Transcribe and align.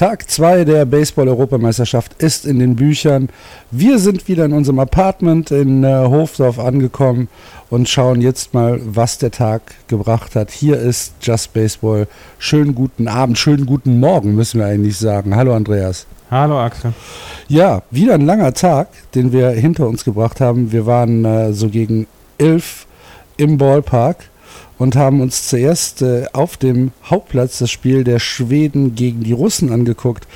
Tag 0.00 0.30
2 0.30 0.64
der 0.64 0.86
Baseball-Europameisterschaft 0.86 2.22
ist 2.22 2.46
in 2.46 2.58
den 2.58 2.74
Büchern. 2.74 3.28
Wir 3.70 3.98
sind 3.98 4.28
wieder 4.28 4.46
in 4.46 4.54
unserem 4.54 4.78
Apartment 4.78 5.50
in 5.50 5.84
äh, 5.84 6.06
Hofdorf 6.06 6.58
angekommen 6.58 7.28
und 7.68 7.86
schauen 7.86 8.22
jetzt 8.22 8.54
mal, 8.54 8.80
was 8.82 9.18
der 9.18 9.30
Tag 9.30 9.60
gebracht 9.88 10.36
hat. 10.36 10.52
Hier 10.52 10.78
ist 10.78 11.12
Just 11.20 11.52
Baseball. 11.52 12.08
Schönen 12.38 12.74
guten 12.74 13.08
Abend, 13.08 13.36
schönen 13.36 13.66
guten 13.66 14.00
Morgen, 14.00 14.34
müssen 14.34 14.60
wir 14.60 14.68
eigentlich 14.68 14.96
sagen. 14.96 15.36
Hallo 15.36 15.54
Andreas. 15.54 16.06
Hallo 16.30 16.58
Axel. 16.58 16.94
Ja, 17.48 17.82
wieder 17.90 18.14
ein 18.14 18.24
langer 18.24 18.54
Tag, 18.54 18.88
den 19.14 19.32
wir 19.32 19.50
hinter 19.50 19.86
uns 19.86 20.02
gebracht 20.02 20.40
haben. 20.40 20.72
Wir 20.72 20.86
waren 20.86 21.26
äh, 21.26 21.52
so 21.52 21.68
gegen 21.68 22.06
elf 22.38 22.86
im 23.36 23.58
Ballpark 23.58 24.29
und 24.80 24.96
haben 24.96 25.20
uns 25.20 25.46
zuerst 25.46 26.00
äh, 26.00 26.24
auf 26.32 26.56
dem 26.56 26.92
Hauptplatz 27.04 27.58
das 27.58 27.70
Spiel 27.70 28.02
der 28.02 28.18
Schweden 28.18 28.94
gegen 28.94 29.22
die 29.22 29.34
Russen 29.34 29.72
angeguckt. 29.72 30.26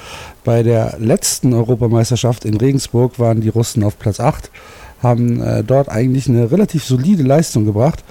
Bei 0.45 0.63
der 0.63 0.97
letzten 0.99 1.55
Europameisterschaft 1.55 2.45
in 2.45 2.59
Regensburg 2.59 3.19
waren 3.19 3.41
die 3.41 3.49
Russen 3.49 3.83
auf 3.83 3.99
Platz 3.99 4.21
8, 4.21 4.51
haben 5.03 5.41
äh, 5.41 5.65
dort 5.65 5.89
eigentlich 5.89 6.29
eine 6.29 6.51
relativ 6.51 6.85
solide 6.85 7.23
Leistung 7.23 7.65
gebracht. 7.65 8.05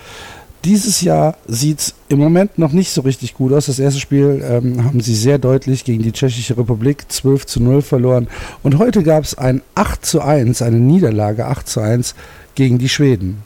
Dieses 0.66 1.02
Jahr 1.02 1.38
sieht 1.48 1.80
es 1.80 1.96
im 2.10 2.18
Moment 2.18 2.58
noch 2.58 2.72
nicht 2.72 2.90
so 2.90 3.02
richtig 3.02 3.36
gut 3.36 3.54
aus. 3.54 3.68
Das 3.68 3.78
erste 3.78 4.00
Spiel 4.00 4.44
ähm, 4.44 4.84
haben 4.86 5.02
sie 5.02 5.14
sehr 5.14 5.38
deutlich 5.38 5.86
gegen 5.86 6.02
die 6.02 6.14
Tschechische 6.14 6.58
Republik 6.58 7.12
12 7.12 7.46
zu 7.46 7.62
0 7.62 7.84
verloren. 7.84 8.28
Und 8.64 8.80
heute 8.80 9.04
gab 9.04 9.24
es 9.24 9.38
ein 9.38 9.62
8 9.76 10.04
zu 10.04 10.22
1, 10.22 10.64
eine 10.64 10.78
Niederlage 10.78 11.46
8 11.46 11.68
zu 11.68 11.80
1 11.80 12.16
gegen 12.56 12.80
die 12.80 12.90
Schweden 12.90 13.44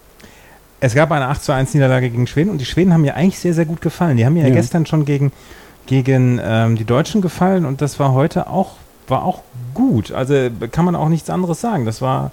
es 0.80 0.94
gab 0.94 1.12
eine 1.12 1.28
8 1.28 1.44
zu 1.44 1.52
1 1.52 1.74
Niederlage 1.74 2.10
gegen 2.10 2.28
Schweden 2.28 2.50
und 2.50 2.60
die 2.60 2.66
Schweden 2.66 2.94
haben 2.94 3.02
mir 3.02 3.16
eigentlich 3.16 3.40
sehr, 3.40 3.54
sehr 3.54 3.66
gut 3.66 3.82
gefallen. 3.82 4.18
Die 4.18 4.26
haben 4.26 4.34
mir 4.34 4.44
ja, 4.44 4.50
ja 4.50 4.54
gestern 4.54 4.86
schon 4.86 5.06
gegen, 5.06 5.32
gegen 5.86 6.40
ähm, 6.44 6.76
die 6.76 6.86
Deutschen 6.86 7.22
gefallen 7.22 7.66
und 7.66 7.82
das 7.82 8.00
war 8.00 8.14
heute 8.14 8.48
auch, 8.48 8.74
war 9.08 9.24
auch 9.24 9.42
gut. 9.74 10.12
Also 10.12 10.50
kann 10.72 10.86
man 10.86 10.96
auch 10.96 11.10
nichts 11.10 11.30
anderes 11.30 11.62
sagen. 11.62 11.86
Das 11.86 12.02
war, 12.02 12.32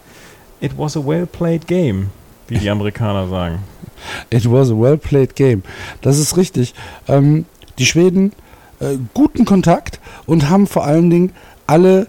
it 0.61 0.73
was 0.77 0.97
a 0.97 1.05
well 1.05 1.27
played 1.27 1.67
game, 1.67 2.11
wie 2.49 2.59
die 2.59 2.71
Amerikaner 2.71 3.29
sagen. 3.29 3.61
It 4.31 4.51
was 4.51 4.71
a 4.71 4.75
well 4.75 4.99
played 4.99 5.35
game. 5.35 5.63
Das 6.03 6.19
ist 6.19 6.37
richtig. 6.37 6.75
Ähm, 7.09 7.47
die 7.79 7.87
Schweden 7.87 8.33
äh, 8.81 8.99
guten 9.15 9.47
Kontakt 9.47 10.01
und 10.27 10.51
haben 10.51 10.67
vor 10.67 10.85
allen 10.85 11.09
Dingen 11.09 11.33
alle 11.67 12.09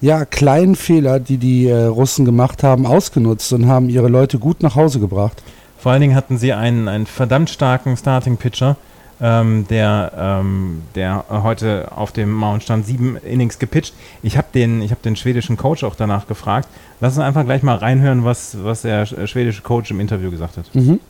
ja, 0.00 0.24
kleinen 0.24 0.74
Fehler, 0.74 1.20
die 1.20 1.38
die 1.38 1.68
äh, 1.68 1.84
Russen 1.84 2.24
gemacht 2.24 2.62
haben, 2.62 2.86
ausgenutzt 2.86 3.52
und 3.52 3.66
haben 3.66 3.88
ihre 3.88 4.08
Leute 4.08 4.38
gut 4.38 4.62
nach 4.62 4.74
Hause 4.74 4.98
gebracht. 4.98 5.42
Vor 5.78 5.92
allen 5.92 6.00
Dingen 6.00 6.14
hatten 6.14 6.38
sie 6.38 6.52
einen, 6.52 6.88
einen 6.88 7.06
verdammt 7.06 7.50
starken 7.50 7.96
Starting-Pitcher, 7.96 8.76
ähm, 9.20 9.66
der, 9.68 10.12
ähm, 10.16 10.82
der 10.94 11.24
heute 11.30 11.88
auf 11.94 12.12
dem 12.12 12.32
Mount 12.32 12.62
stand, 12.62 12.86
sieben 12.86 13.16
Innings 13.16 13.58
gepitcht. 13.58 13.94
Ich 14.22 14.36
habe 14.36 14.48
den, 14.54 14.82
hab 14.90 15.02
den 15.02 15.16
schwedischen 15.16 15.56
Coach 15.56 15.84
auch 15.84 15.94
danach 15.94 16.26
gefragt. 16.26 16.68
Lass 17.00 17.16
uns 17.16 17.24
einfach 17.24 17.44
gleich 17.44 17.62
mal 17.62 17.76
reinhören, 17.76 18.24
was, 18.24 18.56
was 18.62 18.82
der 18.82 19.06
schwedische 19.06 19.62
Coach 19.62 19.90
im 19.90 20.00
Interview 20.00 20.30
gesagt 20.30 20.56
hat. 20.58 20.74
Mhm. 20.74 21.00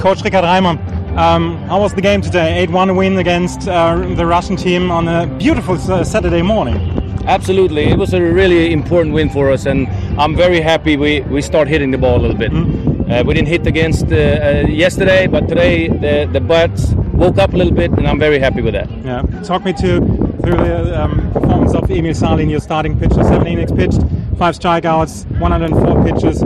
Coach 0.00 0.24
Richard 0.24 0.44
Reimer, 0.44 0.78
um, 1.16 1.58
how 1.68 1.82
was 1.82 1.92
the 1.92 2.02
game 2.02 2.20
today? 2.20 2.66
8-1 2.66 2.96
win 2.96 3.18
against 3.18 3.66
uh, 3.66 3.96
the 4.14 4.24
Russian 4.24 4.56
team 4.56 4.90
on 4.90 5.08
a 5.08 5.26
beautiful 5.26 5.76
Saturday 5.78 6.42
morning. 6.42 7.05
Absolutely, 7.26 7.84
it 7.84 7.98
was 7.98 8.14
a 8.14 8.20
really 8.20 8.72
important 8.72 9.12
win 9.12 9.28
for 9.28 9.50
us, 9.50 9.66
and 9.66 9.88
I'm 10.18 10.36
very 10.36 10.60
happy 10.60 10.96
we, 10.96 11.22
we 11.22 11.42
start 11.42 11.66
hitting 11.66 11.90
the 11.90 11.98
ball 11.98 12.16
a 12.18 12.22
little 12.22 12.36
bit. 12.36 12.52
Mm. 12.52 13.10
Uh, 13.10 13.24
we 13.24 13.34
didn't 13.34 13.48
hit 13.48 13.66
against 13.66 14.06
uh, 14.12 14.16
uh, 14.16 14.66
yesterday, 14.68 15.26
but 15.26 15.48
today 15.48 15.88
the 15.88 16.28
the 16.32 16.40
bats 16.40 16.92
woke 17.14 17.38
up 17.38 17.52
a 17.52 17.56
little 17.56 17.72
bit, 17.72 17.90
and 17.92 18.06
I'm 18.06 18.18
very 18.18 18.38
happy 18.38 18.62
with 18.62 18.74
that. 18.74 18.88
Yeah, 19.04 19.22
talk 19.42 19.64
me 19.64 19.72
to 19.72 20.00
through 20.42 20.56
the 20.56 21.02
um, 21.02 21.32
performance 21.32 21.74
of 21.74 21.90
Emil 21.90 22.14
Salin, 22.14 22.48
your 22.48 22.60
starting 22.60 22.98
pitcher, 22.98 23.24
seven 23.24 23.46
innings 23.48 23.72
pitched, 23.72 24.00
five 24.38 24.56
strikeouts, 24.56 25.26
104 25.40 26.04
pitches, 26.04 26.44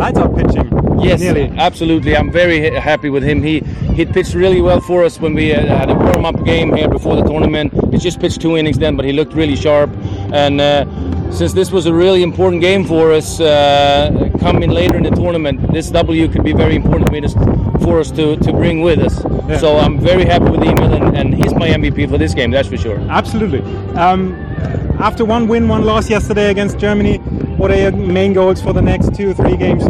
lights 0.00 0.18
out 0.18 0.34
pitching. 0.34 0.68
Yes, 1.02 1.20
nearly. 1.20 1.46
absolutely. 1.56 2.16
I'm 2.16 2.30
very 2.30 2.58
happy 2.90 3.10
with 3.10 3.22
him. 3.22 3.42
He 3.42 3.60
he 3.96 4.04
pitched 4.04 4.34
really 4.34 4.60
well 4.60 4.80
for 4.80 5.04
us 5.04 5.20
when 5.20 5.34
we 5.34 5.52
uh, 5.52 5.60
had 5.66 5.90
a 5.90 5.94
warm 5.94 6.24
up 6.24 6.44
game 6.44 6.74
here 6.74 6.88
before 6.88 7.16
the 7.16 7.22
tournament. 7.22 7.72
He 7.92 7.98
just 7.98 8.20
pitched 8.20 8.40
two 8.40 8.56
innings 8.56 8.78
then, 8.78 8.96
but 8.96 9.04
he 9.04 9.12
looked 9.12 9.34
really 9.34 9.56
sharp. 9.56 9.90
And 10.32 10.60
uh, 10.60 10.84
since 11.30 11.52
this 11.52 11.70
was 11.70 11.86
a 11.86 11.94
really 11.94 12.22
important 12.22 12.60
game 12.60 12.84
for 12.84 13.12
us 13.12 13.40
uh, 13.40 14.30
coming 14.40 14.70
later 14.70 14.96
in 14.96 15.04
the 15.04 15.10
tournament, 15.10 15.72
this 15.72 15.90
W 15.90 16.28
could 16.28 16.44
be 16.44 16.52
very 16.52 16.74
important 16.74 17.10
for 17.82 18.00
us 18.00 18.10
to, 18.12 18.36
to 18.36 18.52
bring 18.52 18.82
with 18.82 18.98
us. 19.00 19.22
Yeah. 19.24 19.58
So 19.58 19.78
I'm 19.78 19.98
very 19.98 20.24
happy 20.24 20.50
with 20.50 20.62
Emil, 20.62 20.92
and, 20.92 21.16
and, 21.16 21.34
he's 21.34 21.54
my 21.54 21.68
MVP 21.68 22.08
for 22.08 22.18
this 22.18 22.34
game, 22.34 22.50
that's 22.50 22.68
for 22.68 22.76
sure. 22.76 22.98
Absolutely. 23.08 23.60
Um, 23.96 24.34
after 25.00 25.24
one 25.24 25.48
win, 25.48 25.66
one 25.66 25.84
loss 25.84 26.10
yesterday 26.10 26.50
against 26.50 26.78
Germany, 26.78 27.18
what 27.60 27.70
are 27.70 27.76
your 27.76 27.92
main 27.92 28.32
goals 28.32 28.62
for 28.62 28.72
the 28.72 28.80
next 28.80 29.14
two 29.14 29.30
or 29.30 29.34
three 29.34 29.54
games? 29.54 29.86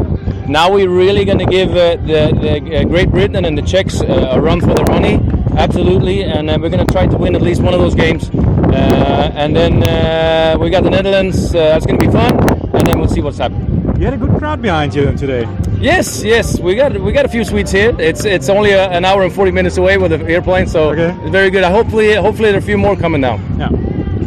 Now 0.49 0.73
we're 0.73 0.91
really 0.91 1.25
going 1.25 1.39
to 1.39 1.47
give 1.47 1.71
uh, 1.71 1.95
the, 1.99 2.37
the 2.43 2.79
uh, 2.79 2.85
Great 2.85 3.11
Britain 3.11 3.45
and 3.45 3.57
the 3.57 3.63
Czechs 3.63 4.01
uh, 4.01 4.31
a 4.33 4.41
run 4.41 4.61
for 4.61 4.75
their 4.75 4.87
money, 4.87 5.21
absolutely, 5.57 6.25
and 6.25 6.51
uh, 6.51 6.59
we're 6.61 6.69
going 6.69 6.85
to 6.85 6.93
try 6.93 7.07
to 7.07 7.17
win 7.17 7.37
at 7.37 7.43
least 7.43 7.63
one 7.63 7.73
of 7.73 7.79
those 7.79 7.95
games. 7.95 8.29
Uh, 8.29 9.31
and 9.35 9.55
then 9.55 9.85
uh, 9.85 10.59
we 10.59 10.69
got 10.69 10.83
the 10.83 10.91
Netherlands. 10.91 11.53
that's 11.53 11.87
going 11.87 11.97
to 11.97 12.05
be 12.05 12.11
fun, 12.11 12.33
and 12.75 12.85
then 12.89 12.99
we'll 12.99 13.09
see 13.09 13.21
what's 13.21 13.39
happening. 13.39 13.69
You 14.01 14.05
had 14.07 14.15
a 14.15 14.17
good 14.17 14.37
crowd 14.37 14.61
behind 14.61 14.93
you 14.93 15.13
today. 15.13 15.47
Yes, 15.79 16.25
yes, 16.25 16.59
we 16.59 16.75
got 16.75 17.01
we 17.01 17.13
got 17.13 17.25
a 17.25 17.29
few 17.29 17.45
sweets 17.45 17.71
here. 17.71 17.95
It's 18.01 18.25
it's 18.25 18.49
only 18.49 18.73
a, 18.73 18.89
an 18.89 19.05
hour 19.05 19.23
and 19.23 19.33
forty 19.33 19.53
minutes 19.53 19.77
away 19.77 19.97
with 19.97 20.11
the 20.11 20.27
airplane, 20.27 20.67
so 20.67 20.91
okay. 20.91 21.17
very 21.31 21.51
good. 21.51 21.63
Hopefully, 21.65 22.15
hopefully 22.15 22.49
there 22.49 22.57
are 22.57 22.65
a 22.65 22.67
few 22.73 22.79
more 22.79 22.97
coming 22.97 23.21
now. 23.21 23.37
Yeah. 23.57 23.71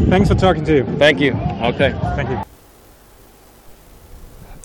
Thanks 0.09 0.29
for 0.29 0.35
talking 0.35 0.63
to 0.65 0.75
you. 0.75 0.83
Thank 0.97 1.19
you. 1.19 1.33
Okay. 1.61 1.91
Thank 2.15 2.29
you. 2.29 2.52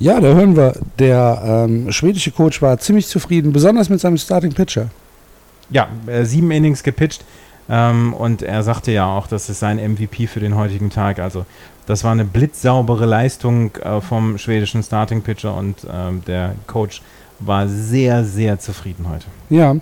Ja, 0.01 0.21
da 0.21 0.29
hören 0.29 0.57
wir, 0.57 0.75
der 0.99 1.43
ähm, 1.45 1.91
schwedische 1.91 2.31
Coach 2.31 2.63
war 2.63 2.79
ziemlich 2.79 3.09
zufrieden, 3.09 3.53
besonders 3.53 3.89
mit 3.89 4.01
seinem 4.01 4.17
Starting 4.17 4.53
Pitcher. 4.53 4.89
Ja, 5.71 5.89
äh, 6.07 6.25
sieben 6.25 6.51
Innings 6.53 6.85
gepitcht 6.85 7.25
ähm, 7.69 8.15
und 8.15 8.43
er 8.43 8.63
sagte 8.63 8.93
ja 8.93 9.07
auch, 9.07 9.27
das 9.27 9.51
ist 9.51 9.59
sein 9.59 9.79
MVP 9.79 10.29
für 10.29 10.41
den 10.41 10.55
heutigen 10.55 10.91
Tag. 10.91 11.19
Also 11.19 11.45
das 11.87 12.05
war 12.05 12.13
eine 12.13 12.25
blitzsaubere 12.25 13.07
Leistung 13.07 13.75
äh, 13.77 14.01
vom 14.01 14.39
schwedischen 14.39 14.85
Starting 14.85 15.23
Pitcher 15.23 15.57
und 15.57 15.77
ähm, 15.93 16.23
der 16.27 16.55
Coach 16.69 17.03
war 17.41 17.67
sehr, 17.67 18.25
sehr 18.25 18.59
zufrieden 18.61 19.07
heute. 19.09 19.27
Ja, 19.51 19.77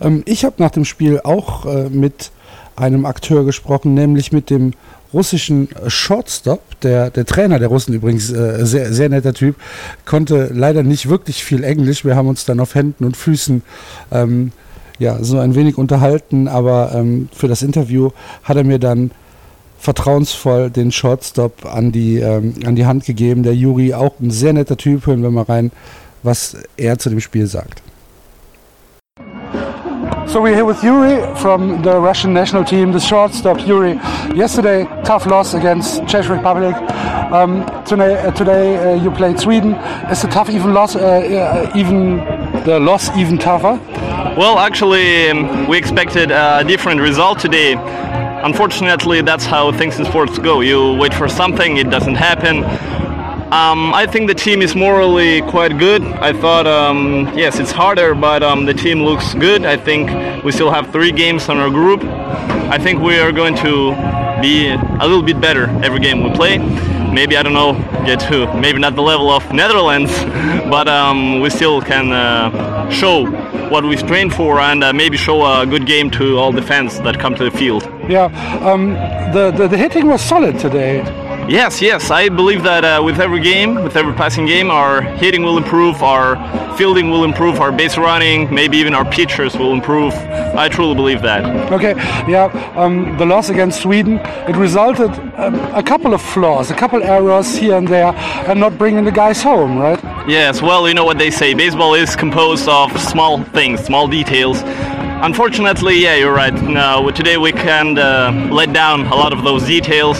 ähm, 0.00 0.22
ich 0.26 0.44
habe 0.44 0.56
nach 0.58 0.70
dem 0.70 0.84
Spiel 0.84 1.20
auch 1.24 1.64
äh, 1.64 1.88
mit 1.88 2.32
einem 2.76 3.06
Akteur 3.06 3.44
gesprochen, 3.44 3.94
nämlich 3.94 4.32
mit 4.32 4.50
dem 4.50 4.72
russischen 5.14 5.68
Shortstop, 5.86 6.80
der, 6.80 7.10
der 7.10 7.24
Trainer 7.24 7.58
der 7.58 7.68
Russen 7.68 7.94
übrigens, 7.94 8.30
äh, 8.30 8.66
sehr, 8.66 8.92
sehr 8.92 9.08
netter 9.08 9.32
Typ, 9.32 9.56
konnte 10.04 10.50
leider 10.52 10.82
nicht 10.82 11.08
wirklich 11.08 11.42
viel 11.42 11.64
Englisch. 11.64 12.04
Wir 12.04 12.16
haben 12.16 12.28
uns 12.28 12.44
dann 12.44 12.60
auf 12.60 12.74
Händen 12.74 13.04
und 13.04 13.16
Füßen 13.16 13.62
ähm, 14.12 14.52
ja, 14.98 15.22
so 15.22 15.38
ein 15.38 15.54
wenig 15.54 15.78
unterhalten, 15.78 16.48
aber 16.48 16.92
ähm, 16.94 17.28
für 17.32 17.48
das 17.48 17.62
Interview 17.62 18.10
hat 18.42 18.56
er 18.56 18.64
mir 18.64 18.78
dann 18.78 19.10
vertrauensvoll 19.78 20.70
den 20.70 20.92
Shortstop 20.92 21.66
an 21.66 21.92
die, 21.92 22.16
ähm, 22.16 22.54
an 22.64 22.74
die 22.74 22.86
Hand 22.86 23.04
gegeben. 23.04 23.42
Der 23.42 23.54
Juri, 23.54 23.94
auch 23.94 24.18
ein 24.20 24.30
sehr 24.30 24.52
netter 24.52 24.76
Typ, 24.76 25.06
hören 25.06 25.22
wir 25.22 25.30
mal 25.30 25.44
rein, 25.44 25.72
was 26.22 26.56
er 26.76 26.98
zu 26.98 27.10
dem 27.10 27.20
Spiel 27.20 27.46
sagt. 27.46 27.82
So 30.26 30.40
we're 30.40 30.54
here 30.54 30.64
with 30.64 30.82
Yuri 30.82 31.20
from 31.36 31.82
the 31.82 32.00
Russian 32.00 32.32
national 32.32 32.64
team, 32.64 32.92
the 32.92 32.98
shortstop. 32.98 33.66
Yuri, 33.66 33.92
yesterday 34.34 34.84
tough 35.04 35.26
loss 35.26 35.54
against 35.54 36.06
Czech 36.08 36.28
Republic. 36.28 36.74
Um, 37.30 37.64
today, 37.84 38.18
uh, 38.18 38.30
today 38.32 38.76
uh, 38.76 39.02
you 39.02 39.10
played 39.10 39.38
Sweden. 39.38 39.74
Is 40.10 40.22
the 40.22 40.28
tough 40.28 40.48
even 40.48 40.72
loss, 40.72 40.96
uh, 40.96 41.00
uh, 41.00 41.72
even 41.76 42.16
the 42.64 42.80
loss 42.80 43.14
even 43.16 43.38
tougher? 43.38 43.78
Well, 44.36 44.58
actually, 44.58 45.30
um, 45.30 45.68
we 45.68 45.76
expected 45.76 46.30
a 46.30 46.64
different 46.64 47.00
result 47.00 47.38
today. 47.38 47.74
Unfortunately, 48.42 49.20
that's 49.20 49.44
how 49.44 49.72
things 49.72 49.98
in 49.98 50.04
sports 50.06 50.38
go. 50.38 50.60
You 50.60 50.94
wait 50.94 51.14
for 51.14 51.28
something, 51.28 51.76
it 51.76 51.90
doesn't 51.90 52.16
happen 52.16 52.64
um, 53.54 53.94
I 53.94 54.04
think 54.06 54.26
the 54.26 54.34
team 54.34 54.62
is 54.62 54.74
morally 54.74 55.40
quite 55.42 55.78
good. 55.78 56.02
I 56.02 56.32
thought, 56.32 56.66
um, 56.66 57.30
yes, 57.38 57.60
it's 57.60 57.70
harder, 57.70 58.12
but 58.14 58.42
um, 58.42 58.64
the 58.64 58.74
team 58.74 59.02
looks 59.02 59.32
good. 59.34 59.64
I 59.64 59.76
think 59.76 60.10
we 60.44 60.50
still 60.50 60.72
have 60.72 60.90
three 60.90 61.12
games 61.12 61.48
on 61.48 61.58
our 61.58 61.70
group. 61.70 62.02
I 62.02 62.78
think 62.78 63.00
we 63.00 63.18
are 63.20 63.30
going 63.30 63.54
to 63.56 63.92
be 64.42 64.66
a 64.70 65.06
little 65.06 65.22
bit 65.22 65.40
better 65.40 65.64
every 65.84 66.00
game 66.00 66.24
we 66.24 66.30
play. 66.32 66.58
maybe 67.14 67.36
I 67.36 67.42
don't 67.44 67.52
know, 67.52 67.74
get 68.04 68.18
to 68.28 68.52
maybe 68.58 68.80
not 68.80 68.96
the 68.96 69.02
level 69.02 69.30
of 69.30 69.52
Netherlands, 69.52 70.10
but 70.74 70.88
um, 70.88 71.40
we 71.40 71.48
still 71.48 71.80
can 71.80 72.10
uh, 72.12 72.90
show 72.90 73.24
what 73.70 73.84
we've 73.84 74.04
trained 74.04 74.34
for 74.34 74.58
and 74.58 74.82
uh, 74.82 74.92
maybe 74.92 75.16
show 75.16 75.38
a 75.46 75.64
good 75.64 75.86
game 75.86 76.10
to 76.10 76.38
all 76.38 76.50
the 76.50 76.62
fans 76.62 76.98
that 77.00 77.20
come 77.20 77.36
to 77.36 77.44
the 77.44 77.52
field. 77.52 77.84
Yeah, 78.08 78.24
um, 78.68 78.94
the, 79.32 79.52
the 79.56 79.68
the 79.68 79.78
hitting 79.78 80.08
was 80.08 80.20
solid 80.20 80.58
today. 80.58 81.23
Yes, 81.48 81.82
yes. 81.82 82.10
I 82.10 82.30
believe 82.30 82.62
that 82.62 82.84
uh, 82.84 83.02
with 83.04 83.20
every 83.20 83.40
game, 83.40 83.74
with 83.84 83.96
every 83.96 84.14
passing 84.14 84.46
game, 84.46 84.70
our 84.70 85.02
hitting 85.02 85.42
will 85.42 85.58
improve, 85.58 86.02
our 86.02 86.36
fielding 86.78 87.10
will 87.10 87.22
improve, 87.22 87.60
our 87.60 87.70
base 87.70 87.98
running, 87.98 88.52
maybe 88.52 88.78
even 88.78 88.94
our 88.94 89.04
pitchers 89.04 89.54
will 89.54 89.74
improve. 89.74 90.14
I 90.14 90.70
truly 90.70 90.94
believe 90.94 91.20
that. 91.20 91.44
Okay, 91.70 91.94
yeah, 92.26 92.44
um, 92.76 93.18
the 93.18 93.26
loss 93.26 93.50
against 93.50 93.82
Sweden, 93.82 94.20
it 94.48 94.56
resulted 94.56 95.10
um, 95.36 95.54
a 95.74 95.82
couple 95.82 96.14
of 96.14 96.22
flaws, 96.22 96.70
a 96.70 96.74
couple 96.74 97.02
errors 97.02 97.54
here 97.54 97.76
and 97.76 97.88
there, 97.88 98.14
and 98.48 98.58
not 98.58 98.78
bringing 98.78 99.04
the 99.04 99.12
guys 99.12 99.42
home, 99.42 99.76
right? 99.76 100.02
Yes, 100.26 100.62
well, 100.62 100.88
you 100.88 100.94
know 100.94 101.04
what 101.04 101.18
they 101.18 101.30
say. 101.30 101.52
Baseball 101.52 101.92
is 101.94 102.16
composed 102.16 102.68
of 102.68 102.98
small 102.98 103.44
things, 103.44 103.80
small 103.80 104.08
details. 104.08 104.62
Unfortunately, 104.64 106.02
yeah, 106.02 106.16
you're 106.16 106.34
right. 106.34 106.54
No, 106.54 107.10
today 107.10 107.36
we 107.36 107.52
can 107.52 107.98
uh, 107.98 108.48
let 108.50 108.72
down 108.72 109.06
a 109.08 109.14
lot 109.14 109.34
of 109.34 109.44
those 109.44 109.66
details 109.66 110.18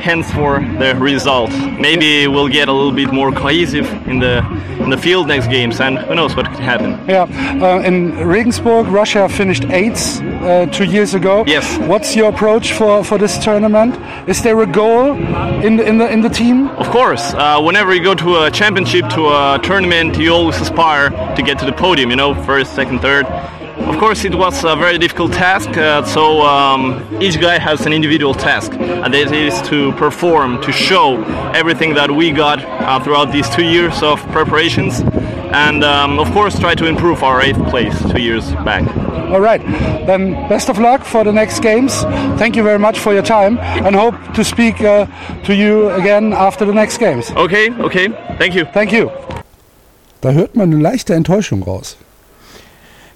hence 0.00 0.30
for 0.32 0.60
the 0.60 0.96
result. 0.98 1.50
Maybe 1.78 2.26
we'll 2.26 2.48
get 2.48 2.68
a 2.68 2.72
little 2.72 2.92
bit 2.92 3.12
more 3.12 3.30
cohesive 3.32 3.86
in 4.06 4.18
the 4.18 4.38
in 4.80 4.90
the 4.90 4.96
field 4.96 5.28
next 5.28 5.48
games, 5.48 5.80
and 5.80 5.98
who 5.98 6.14
knows 6.14 6.34
what 6.34 6.46
could 6.46 6.60
happen. 6.60 6.98
Yeah, 7.08 7.26
uh, 7.62 7.80
in 7.82 8.26
Regensburg, 8.26 8.86
Russia 8.88 9.28
finished 9.28 9.64
eighth 9.64 10.20
uh, 10.22 10.66
two 10.66 10.84
years 10.84 11.14
ago. 11.14 11.44
Yes. 11.46 11.78
What's 11.86 12.16
your 12.16 12.30
approach 12.30 12.72
for, 12.72 13.04
for 13.04 13.18
this 13.18 13.38
tournament? 13.44 13.94
Is 14.28 14.42
there 14.42 14.60
a 14.62 14.66
goal 14.66 15.14
in 15.62 15.76
the 15.76 15.84
in 15.86 15.98
the 15.98 16.10
in 16.10 16.20
the 16.22 16.30
team? 16.30 16.68
Of 16.68 16.88
course. 16.88 17.34
Uh, 17.34 17.60
whenever 17.60 17.94
you 17.94 18.02
go 18.02 18.14
to 18.14 18.44
a 18.44 18.50
championship, 18.50 19.08
to 19.10 19.28
a 19.28 19.60
tournament, 19.62 20.16
you 20.18 20.32
always 20.32 20.60
aspire 20.60 21.10
to 21.36 21.42
get 21.42 21.58
to 21.58 21.66
the 21.66 21.72
podium. 21.72 22.10
You 22.10 22.16
know, 22.16 22.34
first, 22.44 22.74
second, 22.74 23.00
third. 23.00 23.26
Of 23.88 23.98
course, 23.98 24.24
it 24.24 24.34
was 24.34 24.64
a 24.64 24.76
very 24.76 24.98
difficult 24.98 25.32
task. 25.32 25.76
Uh, 25.76 26.04
so 26.04 26.42
um, 26.42 27.02
each 27.20 27.40
guy 27.40 27.58
has 27.58 27.86
an 27.86 27.92
individual 27.92 28.34
task, 28.34 28.72
and 28.72 29.14
it 29.14 29.32
is 29.32 29.60
to 29.62 29.92
perform, 29.92 30.60
to 30.62 30.72
show 30.72 31.22
everything 31.54 31.94
that 31.94 32.10
we 32.10 32.30
got 32.30 32.64
uh, 32.64 33.00
throughout 33.02 33.32
these 33.32 33.48
two 33.50 33.64
years 33.64 34.02
of 34.02 34.20
preparations, 34.32 35.02
and 35.52 35.84
um, 35.84 36.18
of 36.18 36.30
course, 36.32 36.58
try 36.58 36.74
to 36.74 36.86
improve 36.86 37.22
our 37.22 37.40
eighth 37.42 37.62
place 37.68 37.94
two 38.10 38.20
years 38.20 38.52
back. 38.64 38.84
All 39.30 39.40
right, 39.40 39.60
then 40.06 40.32
best 40.48 40.68
of 40.68 40.78
luck 40.78 41.04
for 41.04 41.24
the 41.24 41.32
next 41.32 41.60
games. 41.60 42.02
Thank 42.38 42.56
you 42.56 42.64
very 42.64 42.78
much 42.78 42.98
for 42.98 43.12
your 43.12 43.22
time, 43.22 43.58
and 43.58 43.94
hope 43.94 44.14
to 44.34 44.44
speak 44.44 44.80
uh, 44.80 45.06
to 45.44 45.54
you 45.54 45.90
again 45.90 46.32
after 46.32 46.64
the 46.64 46.74
next 46.74 46.98
games. 46.98 47.30
Okay, 47.32 47.70
okay. 47.80 48.08
Thank 48.38 48.54
you. 48.54 48.64
Thank 48.72 48.92
you. 48.92 49.10
Da 50.20 50.32
hört 50.32 50.54
man 50.54 50.72
eine 50.72 50.82
leichte 50.82 51.14
Enttäuschung 51.14 51.62
raus. 51.62 51.96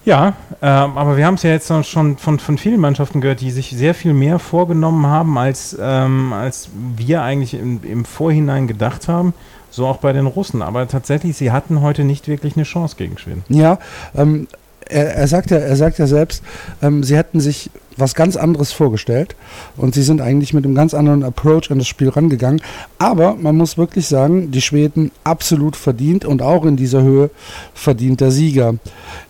Ja, 0.04 0.34
ähm, 0.60 0.98
aber 0.98 1.16
wir 1.16 1.24
haben 1.24 1.34
es 1.34 1.42
ja 1.42 1.50
jetzt 1.50 1.72
schon 1.86 2.18
von, 2.18 2.38
von 2.38 2.58
vielen 2.58 2.80
Mannschaften 2.80 3.20
gehört, 3.20 3.40
die 3.40 3.50
sich 3.50 3.70
sehr 3.70 3.94
viel 3.94 4.12
mehr 4.12 4.38
vorgenommen 4.38 5.06
haben, 5.06 5.38
als, 5.38 5.76
ähm, 5.80 6.32
als 6.32 6.68
wir 6.96 7.22
eigentlich 7.22 7.54
im, 7.54 7.80
im 7.82 8.04
Vorhinein 8.04 8.66
gedacht 8.66 9.08
haben. 9.08 9.32
So 9.70 9.86
auch 9.86 9.96
bei 9.96 10.12
den 10.12 10.26
Russen. 10.26 10.62
Aber 10.62 10.86
tatsächlich, 10.86 11.36
sie 11.36 11.50
hatten 11.50 11.80
heute 11.80 12.04
nicht 12.04 12.28
wirklich 12.28 12.54
eine 12.54 12.64
Chance 12.64 12.96
gegen 12.96 13.18
Schweden. 13.18 13.44
Ja, 13.48 13.78
ähm, 14.14 14.46
er, 14.88 15.14
er, 15.14 15.28
sagt 15.28 15.50
ja, 15.50 15.58
er 15.58 15.76
sagt 15.76 15.98
ja 15.98 16.06
selbst, 16.06 16.42
ähm, 16.82 17.02
sie 17.02 17.16
hätten 17.16 17.40
sich 17.40 17.70
was 17.96 18.14
ganz 18.14 18.36
anderes 18.36 18.72
vorgestellt 18.72 19.36
und 19.76 19.94
sie 19.94 20.02
sind 20.02 20.20
eigentlich 20.20 20.52
mit 20.52 20.64
einem 20.64 20.74
ganz 20.74 20.94
anderen 20.94 21.22
Approach 21.22 21.70
an 21.70 21.78
das 21.78 21.86
Spiel 21.86 22.08
rangegangen. 22.08 22.60
Aber 22.98 23.34
man 23.34 23.56
muss 23.56 23.78
wirklich 23.78 24.06
sagen, 24.06 24.50
die 24.50 24.60
Schweden 24.60 25.12
absolut 25.22 25.76
verdient 25.76 26.24
und 26.24 26.42
auch 26.42 26.64
in 26.64 26.76
dieser 26.76 27.02
Höhe 27.02 27.30
verdient 27.72 28.20
der 28.20 28.30
Sieger. 28.30 28.74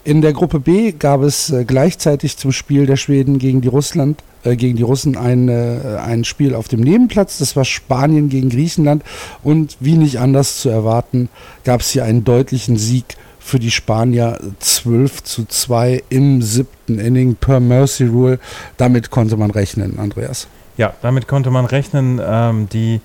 In 0.03 0.23
der 0.23 0.33
Gruppe 0.33 0.61
B 0.61 0.93
gab 0.93 1.23
es 1.23 1.51
äh, 1.51 1.65
gleichzeitig 1.65 2.37
zum 2.37 2.53
Spiel 2.53 2.87
der 2.87 2.97
Schweden 2.97 3.39
gegen 3.39 3.61
die 3.61 3.69
Russland 3.69 4.23
äh, 4.45 4.56
gegen 4.56 4.77
die 4.77 4.83
Russen 4.83 5.17
ein, 5.17 5.49
äh, 5.49 5.99
ein 6.05 6.25
Spiel 6.25 6.55
auf 6.55 6.69
dem 6.69 6.81
Nebenplatz. 6.81 7.39
Das 7.39 7.56
war 7.56 7.65
Spanien 7.65 8.29
gegen 8.29 8.51
Griechenland 8.51 9.03
und 9.43 9.77
wie 9.81 9.97
nicht 9.97 10.21
anders 10.21 10.61
zu 10.61 10.69
erwarten, 10.69 11.29
gab 11.65 11.81
es 11.81 11.91
hier 11.91 12.05
einen 12.05 12.25
deutlichen 12.25 12.77
Sieg 12.77 13.17
für 13.44 13.58
die 13.58 13.70
Spanier 13.70 14.38
12 14.58 15.23
zu 15.23 15.44
2 15.44 16.05
im 16.08 16.41
siebten 16.41 16.99
Inning 16.99 17.35
per 17.35 17.61
Mercy 17.61 18.06
Rule. 18.06 18.38
Damit 18.79 19.11
konnte 19.11 19.37
man 19.37 19.50
rechnen, 19.50 19.99
Andreas. 19.99 20.49
Ja, 20.79 20.94
damit 21.02 21.29
konnte 21.29 21.50
man 21.50 21.67
rechnen. 21.67 22.19
Ähm, 22.25 22.70
die 22.70 23.02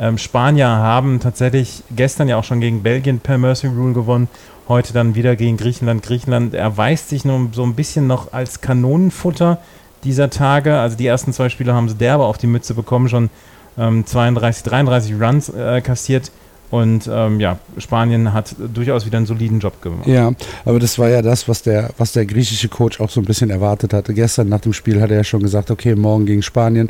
ähm, 0.00 0.16
Spanier 0.16 0.68
haben 0.68 1.20
tatsächlich 1.20 1.82
gestern 1.94 2.26
ja 2.26 2.38
auch 2.38 2.44
schon 2.44 2.60
gegen 2.60 2.82
Belgien 2.82 3.20
per 3.20 3.36
Mercy 3.36 3.66
Rule 3.66 3.92
gewonnen. 3.92 4.28
Heute 4.66 4.94
dann 4.94 5.14
wieder 5.14 5.36
gegen 5.36 5.58
Griechenland. 5.58 6.02
Griechenland 6.02 6.54
erweist 6.54 7.10
sich 7.10 7.26
nur 7.26 7.50
so 7.52 7.62
ein 7.62 7.74
bisschen 7.74 8.06
noch 8.06 8.32
als 8.32 8.62
Kanonenfutter 8.62 9.58
dieser 10.04 10.30
Tage. 10.30 10.78
Also 10.78 10.96
die 10.96 11.06
ersten 11.06 11.34
zwei 11.34 11.50
Spiele 11.50 11.74
haben 11.74 11.90
sie 11.90 11.96
derbe 11.96 12.24
auf 12.24 12.38
die 12.38 12.46
Mütze 12.46 12.72
bekommen, 12.72 13.10
schon 13.10 13.28
ähm, 13.76 14.06
32, 14.06 14.62
33 14.62 15.20
Runs 15.20 15.50
äh, 15.50 15.82
kassiert. 15.82 16.32
Und 16.72 17.06
ähm, 17.12 17.38
ja, 17.38 17.58
Spanien 17.76 18.32
hat 18.32 18.56
durchaus 18.72 19.04
wieder 19.04 19.18
einen 19.18 19.26
soliden 19.26 19.60
Job 19.60 19.82
gemacht. 19.82 20.06
Ja, 20.06 20.32
aber 20.64 20.80
das 20.80 20.98
war 20.98 21.10
ja 21.10 21.20
das, 21.20 21.46
was 21.46 21.60
der, 21.60 21.90
was 21.98 22.12
der 22.12 22.24
griechische 22.24 22.70
Coach 22.70 22.98
auch 22.98 23.10
so 23.10 23.20
ein 23.20 23.26
bisschen 23.26 23.50
erwartet 23.50 23.92
hatte. 23.92 24.14
Gestern 24.14 24.48
nach 24.48 24.60
dem 24.60 24.72
Spiel 24.72 24.98
hat 25.02 25.10
er 25.10 25.18
ja 25.18 25.24
schon 25.24 25.42
gesagt, 25.42 25.70
okay, 25.70 25.94
morgen 25.94 26.24
gegen 26.24 26.40
Spanien. 26.40 26.88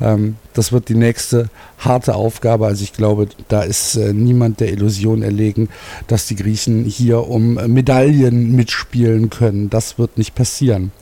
Ähm, 0.00 0.36
das 0.52 0.70
wird 0.70 0.88
die 0.88 0.94
nächste 0.94 1.50
harte 1.78 2.14
Aufgabe. 2.14 2.66
Also 2.66 2.84
ich 2.84 2.92
glaube, 2.92 3.26
da 3.48 3.62
ist 3.62 3.96
äh, 3.96 4.12
niemand 4.12 4.60
der 4.60 4.72
Illusion 4.72 5.22
erlegen, 5.22 5.68
dass 6.06 6.26
die 6.26 6.36
Griechen 6.36 6.84
hier 6.84 7.28
um 7.28 7.54
Medaillen 7.54 8.54
mitspielen 8.54 9.30
können. 9.30 9.68
Das 9.68 9.98
wird 9.98 10.16
nicht 10.16 10.36
passieren. 10.36 10.92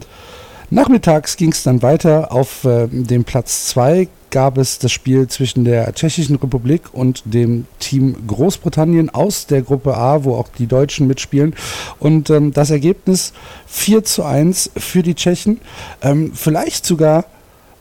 Nachmittags 0.70 1.37
ging 1.37 1.52
es 1.52 1.64
dann 1.64 1.82
weiter 1.82 2.32
auf 2.32 2.64
äh, 2.64 2.88
dem 2.90 3.25
Platz 3.25 3.67
2 3.67 4.08
gab 4.32 4.58
es 4.58 4.81
das 4.81 4.90
Spiel 4.90 5.29
zwischen 5.29 5.64
der 5.64 5.94
Tschechischen 5.94 6.37
Republik 6.37 6.93
und 6.93 7.23
dem 7.25 7.67
Team 7.79 8.17
Großbritannien 8.26 9.11
aus 9.11 9.46
der 9.46 9.62
Gruppe 9.62 9.96
A, 9.96 10.25
wo 10.25 10.34
auch 10.34 10.49
die 10.49 10.67
Deutschen 10.67 11.06
mitspielen. 11.06 11.55
Und 12.00 12.31
ähm, 12.31 12.52
das 12.52 12.70
Ergebnis 12.70 13.32
4 13.67 14.02
zu 14.02 14.25
1 14.25 14.73
für 14.76 15.02
die 15.02 15.14
Tschechen. 15.14 15.61
Ähm, 16.02 16.32
vielleicht 16.34 16.84
sogar 16.84 17.26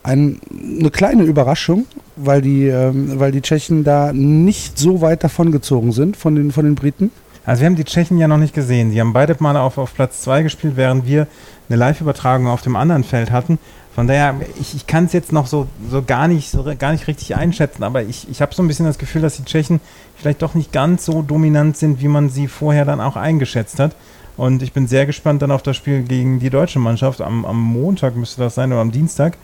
ein, 0.04 0.40
eine 0.52 0.92
kleine 0.92 1.24
Überraschung, 1.24 1.86
weil 2.16 2.42
die, 2.42 2.68
ähm, 2.68 3.20
weil 3.20 3.32
die 3.32 3.42
Tschechen 3.42 3.84
da 3.84 4.12
nicht 4.14 4.78
so 4.78 5.02
weit 5.02 5.24
davongezogen 5.24 5.94
sind 5.94 6.18
von 6.18 6.36
den, 6.36 6.52
von 6.52 6.66
den 6.66 6.76
Briten. 6.76 7.12
Also 7.46 7.62
wir 7.62 7.68
haben 7.68 7.76
die 7.76 7.86
Tschechen 7.86 8.18
ja 8.18 8.28
noch 8.28 8.38
nicht 8.38 8.54
gesehen. 8.54 8.92
Die 8.92 9.00
haben 9.00 9.14
beide 9.14 9.36
Mal 9.40 9.58
auf, 9.58 9.78
auf 9.78 9.96
Platz 9.96 10.22
2 10.22 10.44
gespielt, 10.44 10.74
während 10.76 11.08
wir 11.08 11.28
eine 11.70 11.78
Live-Übertragung 11.78 12.48
auf 12.48 12.62
dem 12.62 12.76
anderen 12.76 13.04
Feld 13.04 13.32
hatten. 13.32 13.58
Von 13.94 14.08
daher, 14.08 14.36
ich, 14.60 14.74
ich 14.74 14.88
kann 14.88 15.06
es 15.06 15.14
jetzt 15.14 15.34
noch 15.34 15.48
so, 15.48 15.68
so, 15.90 16.02
gar, 16.02 16.28
nicht, 16.30 16.50
so 16.50 16.64
gar 16.80 16.94
nicht 16.94 17.08
richtig 17.08 17.36
einschätzen, 17.36 17.84
aber 17.84 18.04
ich, 18.04 18.30
ich 18.30 18.42
habe 18.42 18.56
so 18.56 18.64
ein 18.64 18.68
bisschen 18.68 18.86
das 18.86 18.98
Gefühl, 18.98 19.22
dass 19.22 19.36
die 19.36 19.44
Tschechen 19.44 19.82
vielleicht 20.16 20.42
doch 20.42 20.54
nicht 20.54 20.72
ganz 20.72 21.06
so 21.06 21.22
dominant 21.22 21.76
sind, 21.76 22.00
wie 22.02 22.08
man 22.08 22.30
sie 22.30 22.48
vorher 22.48 22.86
dann 22.86 23.02
auch 23.02 23.18
eingeschätzt 23.18 23.80
hat. 23.80 23.96
Und 24.38 24.64
ich 24.64 24.72
bin 24.72 24.88
sehr 24.88 25.06
gespannt 25.06 25.42
dann 25.42 25.52
auf 25.52 25.62
das 25.62 25.76
Spiel 25.76 26.04
gegen 26.04 26.40
die 26.40 26.50
deutsche 26.50 26.80
Mannschaft. 26.80 27.20
Am, 27.22 27.44
am 27.44 27.60
Montag 27.60 28.16
müsste 28.16 28.42
das 28.42 28.56
sein 28.56 28.72
oder 28.72 28.82
am 28.82 28.92
Dienstag. 28.92 29.38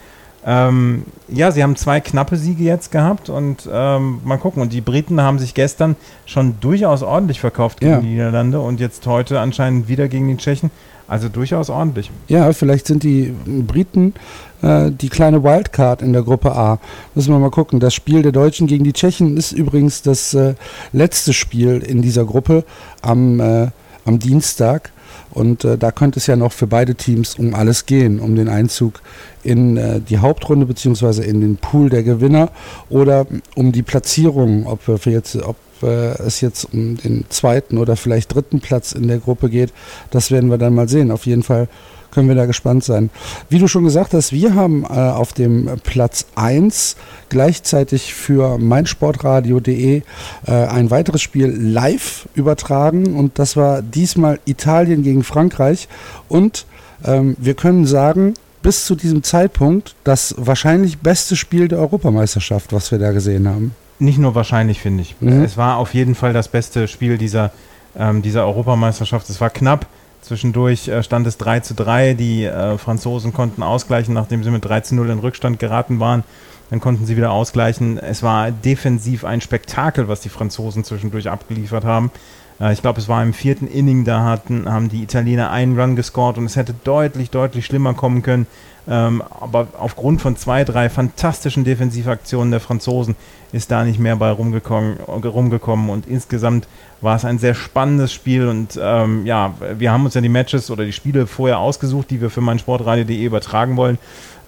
Ähm, 0.45 1.03
ja, 1.27 1.51
sie 1.51 1.61
haben 1.61 1.75
zwei 1.75 1.99
knappe 1.99 2.37
Siege 2.37 2.63
jetzt 2.63 2.91
gehabt 2.93 3.29
und 3.29 3.67
ähm, 3.69 4.19
mal 4.23 4.37
gucken. 4.37 4.61
Und 4.61 4.71
die 4.71 4.79
Briten 4.79 5.19
haben 5.19 5.39
sich 5.39 5.53
gestern 5.55 5.97
schon 6.25 6.55
durchaus 6.61 7.03
ordentlich 7.03 7.41
verkauft 7.41 7.81
gegen 7.81 7.91
Ja. 7.91 7.99
die 7.99 8.07
Niederlande 8.07 8.61
und 8.61 8.79
jetzt 8.79 9.05
heute 9.07 9.41
anscheinend 9.41 9.89
wieder 9.89 10.07
gegen 10.07 10.29
die 10.29 10.37
Tschechen. 10.37 10.71
Also 11.07 11.29
durchaus 11.29 11.69
ordentlich. 11.69 12.11
Ja, 12.27 12.51
vielleicht 12.51 12.87
sind 12.87 13.03
die 13.03 13.33
Briten 13.45 14.13
äh, 14.61 14.91
die 14.91 15.09
kleine 15.09 15.43
Wildcard 15.43 16.01
in 16.01 16.13
der 16.13 16.23
Gruppe 16.23 16.53
A. 16.53 16.79
Müssen 17.15 17.33
wir 17.33 17.39
mal 17.39 17.51
gucken. 17.51 17.79
Das 17.79 17.93
Spiel 17.93 18.21
der 18.23 18.31
Deutschen 18.31 18.67
gegen 18.67 18.83
die 18.83 18.93
Tschechen 18.93 19.37
ist 19.37 19.51
übrigens 19.51 20.01
das 20.01 20.33
äh, 20.33 20.55
letzte 20.91 21.33
Spiel 21.33 21.77
in 21.77 22.01
dieser 22.01 22.25
Gruppe 22.25 22.63
am, 23.01 23.39
äh, 23.39 23.67
am 24.05 24.19
Dienstag. 24.19 24.91
Und 25.31 25.63
äh, 25.63 25.77
da 25.77 25.91
könnte 25.91 26.19
es 26.19 26.27
ja 26.27 26.35
noch 26.35 26.51
für 26.51 26.67
beide 26.67 26.95
Teams 26.95 27.35
um 27.35 27.53
alles 27.53 27.85
gehen, 27.85 28.19
um 28.19 28.35
den 28.35 28.49
Einzug 28.49 29.01
in 29.43 29.77
äh, 29.77 29.99
die 30.01 30.17
Hauptrunde 30.17 30.65
beziehungsweise 30.65 31.23
in 31.23 31.41
den 31.41 31.57
Pool 31.57 31.89
der 31.89 32.03
Gewinner 32.03 32.49
oder 32.89 33.27
um 33.55 33.71
die 33.71 33.83
Platzierung, 33.83 34.65
ob 34.65 34.87
wir 34.87 34.97
jetzt, 35.11 35.35
ob 35.35 35.55
äh, 35.83 36.21
es 36.21 36.41
jetzt 36.41 36.65
um 36.73 36.97
den 36.97 37.25
zweiten 37.29 37.77
oder 37.77 37.95
vielleicht 37.95 38.33
dritten 38.33 38.59
Platz 38.59 38.91
in 38.91 39.07
der 39.07 39.19
Gruppe 39.19 39.49
geht, 39.49 39.73
das 40.11 40.31
werden 40.31 40.49
wir 40.49 40.57
dann 40.57 40.75
mal 40.75 40.87
sehen. 40.89 41.11
Auf 41.11 41.25
jeden 41.25 41.43
Fall 41.43 41.67
können 42.11 42.29
wir 42.29 42.35
da 42.35 42.45
gespannt 42.45 42.83
sein. 42.83 43.09
Wie 43.49 43.59
du 43.59 43.67
schon 43.67 43.83
gesagt 43.83 44.13
hast, 44.13 44.31
wir 44.31 44.55
haben 44.55 44.83
äh, 44.85 44.87
auf 44.87 45.33
dem 45.33 45.69
Platz 45.83 46.25
1 46.35 46.95
gleichzeitig 47.29 48.13
für 48.13 48.57
meinsportradio.de 48.57 50.01
äh, 50.47 50.51
ein 50.51 50.89
weiteres 50.89 51.21
Spiel 51.21 51.47
live 51.47 52.27
übertragen 52.33 53.15
und 53.15 53.37
das 53.39 53.55
war 53.55 53.81
diesmal 53.81 54.39
Italien 54.45 55.03
gegen 55.03 55.23
Frankreich 55.23 55.87
und 56.27 56.65
ähm, 57.05 57.35
wir 57.39 57.53
können 57.53 57.85
sagen, 57.85 58.33
bis 58.63 58.85
zu 58.85 58.95
diesem 58.95 59.23
Zeitpunkt 59.23 59.95
das 60.03 60.33
wahrscheinlich 60.37 60.97
beste 60.97 61.35
Spiel 61.35 61.67
der 61.67 61.79
Europameisterschaft, 61.79 62.73
was 62.73 62.91
wir 62.91 62.99
da 62.99 63.11
gesehen 63.11 63.47
haben. 63.47 63.75
Nicht 63.99 64.19
nur 64.19 64.35
wahrscheinlich, 64.35 64.81
finde 64.81 65.01
ich. 65.01 65.15
Mhm. 65.19 65.43
Es 65.43 65.57
war 65.57 65.77
auf 65.77 65.93
jeden 65.93 66.15
Fall 66.15 66.33
das 66.33 66.47
beste 66.47 66.87
Spiel 66.87 67.17
dieser, 67.17 67.51
ähm, 67.97 68.21
dieser 68.21 68.45
Europameisterschaft. 68.45 69.29
Es 69.29 69.41
war 69.41 69.49
knapp. 69.49 69.87
Zwischendurch 70.21 70.87
äh, 70.87 71.03
stand 71.03 71.25
es 71.25 71.37
3 71.37 71.61
zu 71.61 71.73
3. 71.73 72.13
Die 72.13 72.43
äh, 72.43 72.77
Franzosen 72.77 73.33
konnten 73.33 73.63
ausgleichen, 73.63 74.13
nachdem 74.13 74.43
sie 74.43 74.51
mit 74.51 74.65
3 74.65 74.81
zu 74.81 74.95
0 74.95 75.09
in 75.09 75.19
Rückstand 75.19 75.59
geraten 75.59 75.99
waren. 75.99 76.23
Dann 76.69 76.79
konnten 76.79 77.05
sie 77.05 77.15
wieder 77.15 77.31
ausgleichen. 77.31 77.97
Es 77.97 78.23
war 78.23 78.51
defensiv 78.51 79.23
ein 79.23 79.41
Spektakel, 79.41 80.07
was 80.07 80.19
die 80.19 80.29
Franzosen 80.29 80.83
zwischendurch 80.83 81.29
abgeliefert 81.29 81.85
haben. 81.85 82.11
Äh, 82.59 82.73
ich 82.73 82.81
glaube, 82.81 82.99
es 82.99 83.07
war 83.07 83.23
im 83.23 83.33
vierten 83.33 83.67
Inning, 83.67 84.05
da 84.05 84.23
hatten, 84.23 84.71
haben 84.71 84.89
die 84.89 85.03
Italiener 85.03 85.51
einen 85.51 85.79
Run 85.79 85.95
gescored 85.95 86.37
und 86.37 86.45
es 86.45 86.55
hätte 86.55 86.73
deutlich, 86.83 87.29
deutlich 87.29 87.65
schlimmer 87.65 87.93
kommen 87.93 88.21
können. 88.21 88.47
Ähm, 88.89 89.21
aber 89.41 89.67
aufgrund 89.77 90.21
von 90.21 90.37
zwei, 90.37 90.63
drei 90.63 90.89
fantastischen 90.89 91.65
Defensivaktionen 91.65 92.51
der 92.51 92.61
Franzosen 92.61 93.17
ist 93.51 93.69
da 93.69 93.83
nicht 93.83 93.99
mehr 93.99 94.15
bei 94.15 94.31
rumgekommen, 94.31 94.97
rumgekommen. 94.99 95.89
Und 95.89 96.07
insgesamt 96.07 96.67
war 97.01 97.17
es 97.17 97.25
ein 97.25 97.37
sehr 97.37 97.53
spannendes 97.53 98.13
Spiel. 98.13 98.47
Und 98.47 98.79
ähm, 98.81 99.25
ja, 99.25 99.55
wir 99.77 99.91
haben 99.91 100.05
uns 100.05 100.13
ja 100.13 100.21
die 100.21 100.29
Matches 100.29 100.71
oder 100.71 100.85
die 100.85 100.93
Spiele 100.93 101.27
vorher 101.27 101.59
ausgesucht, 101.59 102.09
die 102.11 102.21
wir 102.21 102.29
für 102.29 102.39
meinsportradio.de 102.39 103.25
übertragen 103.25 103.75
wollen. 103.75 103.97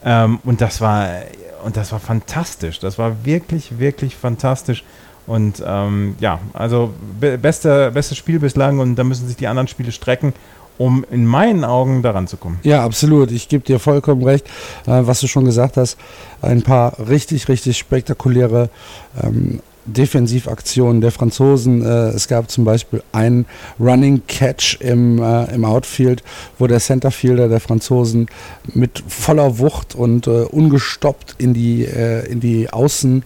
Ähm, 0.05 0.39
und 0.45 0.61
das 0.61 0.79
war 0.79 1.09
und 1.63 1.75
das 1.75 1.91
war 1.91 1.99
fantastisch. 1.99 2.79
Das 2.79 2.97
war 2.97 3.25
wirklich, 3.25 3.79
wirklich 3.79 4.15
fantastisch. 4.15 4.83
Und 5.29 5.63
ähm, 5.63 6.15
ja, 6.19 6.39
also 6.53 6.91
be 7.19 7.37
beste, 7.37 7.93
Spiel 8.15 8.39
bislang 8.39 8.79
und 8.79 8.95
da 8.95 9.03
müssen 9.03 9.27
sich 9.27 9.37
die 9.37 9.45
anderen 9.45 9.67
Spiele 9.67 9.91
strecken, 9.91 10.33
um 10.79 11.05
in 11.11 11.23
meinen 11.23 11.63
Augen 11.63 12.01
daran 12.01 12.25
zu 12.25 12.35
kommen. 12.35 12.59
Ja, 12.63 12.83
absolut. 12.83 13.29
Ich 13.31 13.47
gebe 13.47 13.63
dir 13.63 13.77
vollkommen 13.77 14.23
recht, 14.23 14.47
äh, 14.87 15.01
was 15.03 15.19
du 15.19 15.27
schon 15.27 15.45
gesagt 15.45 15.77
hast. 15.77 15.97
Ein 16.41 16.63
paar 16.63 16.97
richtig, 17.07 17.47
richtig 17.47 17.77
spektakuläre 17.77 18.71
ähm, 19.21 19.59
Defensivaktionen 19.85 20.99
der 20.99 21.11
Franzosen. 21.11 21.85
Äh, 21.85 22.09
es 22.09 22.27
gab 22.27 22.49
zum 22.49 22.65
Beispiel 22.65 23.03
einen 23.11 23.45
Running 23.79 24.23
Catch 24.27 24.81
im, 24.81 25.21
äh, 25.21 25.53
im 25.53 25.63
Outfield, 25.63 26.23
wo 26.57 26.65
der 26.65 26.79
Centerfielder 26.79 27.49
der 27.49 27.59
Franzosen 27.59 28.29
mit 28.73 29.03
voller 29.07 29.59
Wucht 29.59 29.93
und 29.93 30.25
äh, 30.25 30.45
ungestoppt 30.45 31.35
in 31.37 31.53
die, 31.53 31.85
äh, 31.85 32.25
in 32.31 32.39
die 32.39 32.67
Außen 32.73 33.23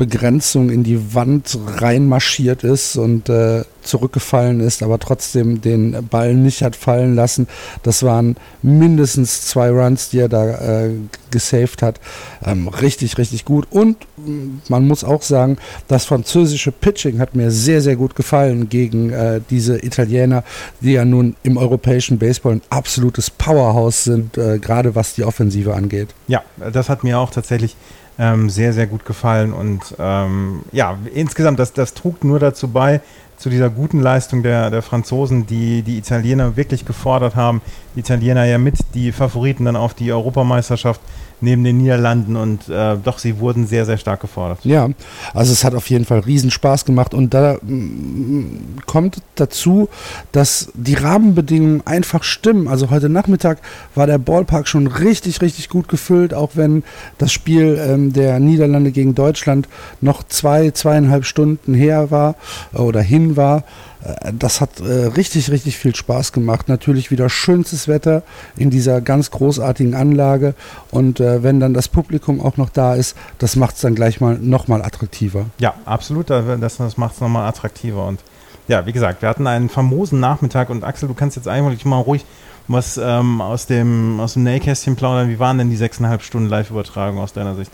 Begrenzung 0.00 0.70
in 0.70 0.82
die 0.82 1.14
Wand 1.14 1.58
reinmarschiert 1.76 2.64
ist 2.64 2.96
und 2.96 3.28
äh, 3.28 3.64
zurückgefallen 3.82 4.60
ist, 4.60 4.82
aber 4.82 4.98
trotzdem 4.98 5.60
den 5.60 6.08
Ball 6.08 6.34
nicht 6.34 6.62
hat 6.62 6.74
fallen 6.74 7.14
lassen. 7.14 7.46
Das 7.82 8.02
waren 8.02 8.36
mindestens 8.62 9.46
zwei 9.46 9.68
Runs, 9.68 10.08
die 10.08 10.20
er 10.20 10.30
da 10.30 10.84
äh, 10.84 10.92
gesaved 11.30 11.82
hat. 11.82 12.00
Ähm, 12.42 12.68
richtig, 12.68 13.18
richtig 13.18 13.44
gut. 13.44 13.66
Und 13.68 13.98
mm, 14.16 14.60
man 14.68 14.86
muss 14.86 15.04
auch 15.04 15.20
sagen, 15.20 15.58
das 15.86 16.06
französische 16.06 16.72
Pitching 16.72 17.18
hat 17.18 17.36
mir 17.36 17.50
sehr, 17.50 17.82
sehr 17.82 17.96
gut 17.96 18.14
gefallen 18.14 18.70
gegen 18.70 19.10
äh, 19.10 19.42
diese 19.50 19.84
Italiener, 19.84 20.44
die 20.80 20.92
ja 20.92 21.04
nun 21.04 21.36
im 21.42 21.58
europäischen 21.58 22.18
Baseball 22.18 22.54
ein 22.54 22.62
absolutes 22.70 23.28
Powerhouse 23.28 24.04
sind, 24.04 24.38
äh, 24.38 24.58
gerade 24.58 24.94
was 24.94 25.14
die 25.14 25.24
Offensive 25.24 25.74
angeht. 25.74 26.08
Ja, 26.26 26.42
das 26.72 26.88
hat 26.88 27.04
mir 27.04 27.18
auch 27.18 27.30
tatsächlich 27.30 27.76
ähm, 28.20 28.50
sehr, 28.50 28.72
sehr 28.72 28.86
gut 28.86 29.04
gefallen. 29.04 29.52
Und 29.52 29.96
ähm, 29.98 30.60
ja, 30.70 30.98
insgesamt, 31.14 31.58
das, 31.58 31.72
das 31.72 31.94
trug 31.94 32.22
nur 32.22 32.38
dazu 32.38 32.68
bei, 32.68 33.00
zu 33.38 33.48
dieser 33.48 33.70
guten 33.70 34.00
Leistung 34.00 34.42
der, 34.42 34.70
der 34.70 34.82
Franzosen, 34.82 35.46
die 35.46 35.80
die 35.82 35.96
Italiener 35.96 36.56
wirklich 36.56 36.84
gefordert 36.84 37.34
haben. 37.34 37.62
Die 37.96 38.00
Italiener 38.00 38.44
ja 38.44 38.58
mit 38.58 38.74
die 38.94 39.12
Favoriten 39.12 39.64
dann 39.64 39.76
auf 39.76 39.94
die 39.94 40.12
Europameisterschaft 40.12 41.00
neben 41.40 41.64
den 41.64 41.78
Niederlanden 41.78 42.36
und 42.36 42.68
äh, 42.68 42.96
doch, 43.02 43.18
sie 43.18 43.38
wurden 43.38 43.66
sehr, 43.66 43.86
sehr 43.86 43.98
stark 43.98 44.20
gefordert. 44.20 44.58
Ja, 44.64 44.88
also 45.34 45.52
es 45.52 45.64
hat 45.64 45.74
auf 45.74 45.88
jeden 45.90 46.04
Fall 46.04 46.20
riesen 46.20 46.50
Spaß 46.50 46.84
gemacht 46.84 47.14
und 47.14 47.34
da 47.34 47.58
mm, 47.62 48.78
kommt 48.86 49.22
dazu, 49.34 49.88
dass 50.32 50.70
die 50.74 50.94
Rahmenbedingungen 50.94 51.86
einfach 51.86 52.22
stimmen. 52.22 52.68
Also 52.68 52.90
heute 52.90 53.08
Nachmittag 53.08 53.58
war 53.94 54.06
der 54.06 54.18
Ballpark 54.18 54.68
schon 54.68 54.86
richtig, 54.86 55.40
richtig 55.42 55.68
gut 55.68 55.88
gefüllt, 55.88 56.34
auch 56.34 56.50
wenn 56.54 56.82
das 57.18 57.32
Spiel 57.32 57.80
ähm, 57.80 58.12
der 58.12 58.40
Niederlande 58.40 58.90
gegen 58.90 59.14
Deutschland 59.14 59.68
noch 60.00 60.22
zwei, 60.24 60.70
zweieinhalb 60.70 61.24
Stunden 61.24 61.74
her 61.74 62.10
war 62.10 62.34
äh, 62.72 62.78
oder 62.78 63.00
hin 63.00 63.36
war. 63.36 63.64
Äh, 64.04 64.32
das 64.38 64.60
hat 64.60 64.80
äh, 64.80 65.06
richtig, 65.06 65.50
richtig 65.50 65.78
viel 65.78 65.94
Spaß 65.94 66.32
gemacht. 66.32 66.68
Natürlich 66.68 67.10
wieder 67.10 67.28
schönstes 67.28 67.88
Wetter 67.88 68.22
in 68.56 68.70
dieser 68.70 69.00
ganz 69.00 69.30
großartigen 69.30 69.94
Anlage. 69.94 70.54
Und 70.90 71.20
äh, 71.20 71.42
wenn 71.42 71.60
dann 71.60 71.74
das 71.74 71.88
Publikum 71.88 72.40
auch 72.40 72.56
noch 72.56 72.70
da 72.70 72.94
ist, 72.94 73.16
das 73.38 73.56
macht 73.56 73.76
es 73.76 73.82
dann 73.82 73.94
gleich 73.94 74.20
mal 74.20 74.38
nochmal 74.38 74.82
attraktiver. 74.82 75.46
Ja, 75.58 75.74
absolut. 75.84 76.30
Das, 76.30 76.76
das 76.78 76.96
macht 76.96 77.14
es 77.14 77.20
nochmal 77.20 77.48
attraktiver. 77.48 78.06
Und 78.06 78.20
ja, 78.68 78.86
wie 78.86 78.92
gesagt, 78.92 79.22
wir 79.22 79.28
hatten 79.28 79.46
einen 79.46 79.68
famosen 79.68 80.20
Nachmittag. 80.20 80.70
Und 80.70 80.84
Axel, 80.84 81.08
du 81.08 81.14
kannst 81.14 81.36
jetzt 81.36 81.48
eigentlich 81.48 81.84
mal 81.84 81.98
ruhig 81.98 82.24
was 82.68 83.00
ähm, 83.02 83.40
aus, 83.40 83.66
dem, 83.66 84.20
aus 84.20 84.34
dem 84.34 84.44
Nähkästchen 84.44 84.94
plaudern. 84.94 85.28
Wie 85.28 85.38
waren 85.38 85.58
denn 85.58 85.70
die 85.70 85.76
sechseinhalb 85.76 86.22
Stunden 86.22 86.48
Live-Übertragung 86.48 87.18
aus 87.18 87.32
deiner 87.32 87.56
Sicht? 87.56 87.72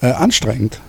Äh, 0.00 0.12
anstrengend. 0.12 0.80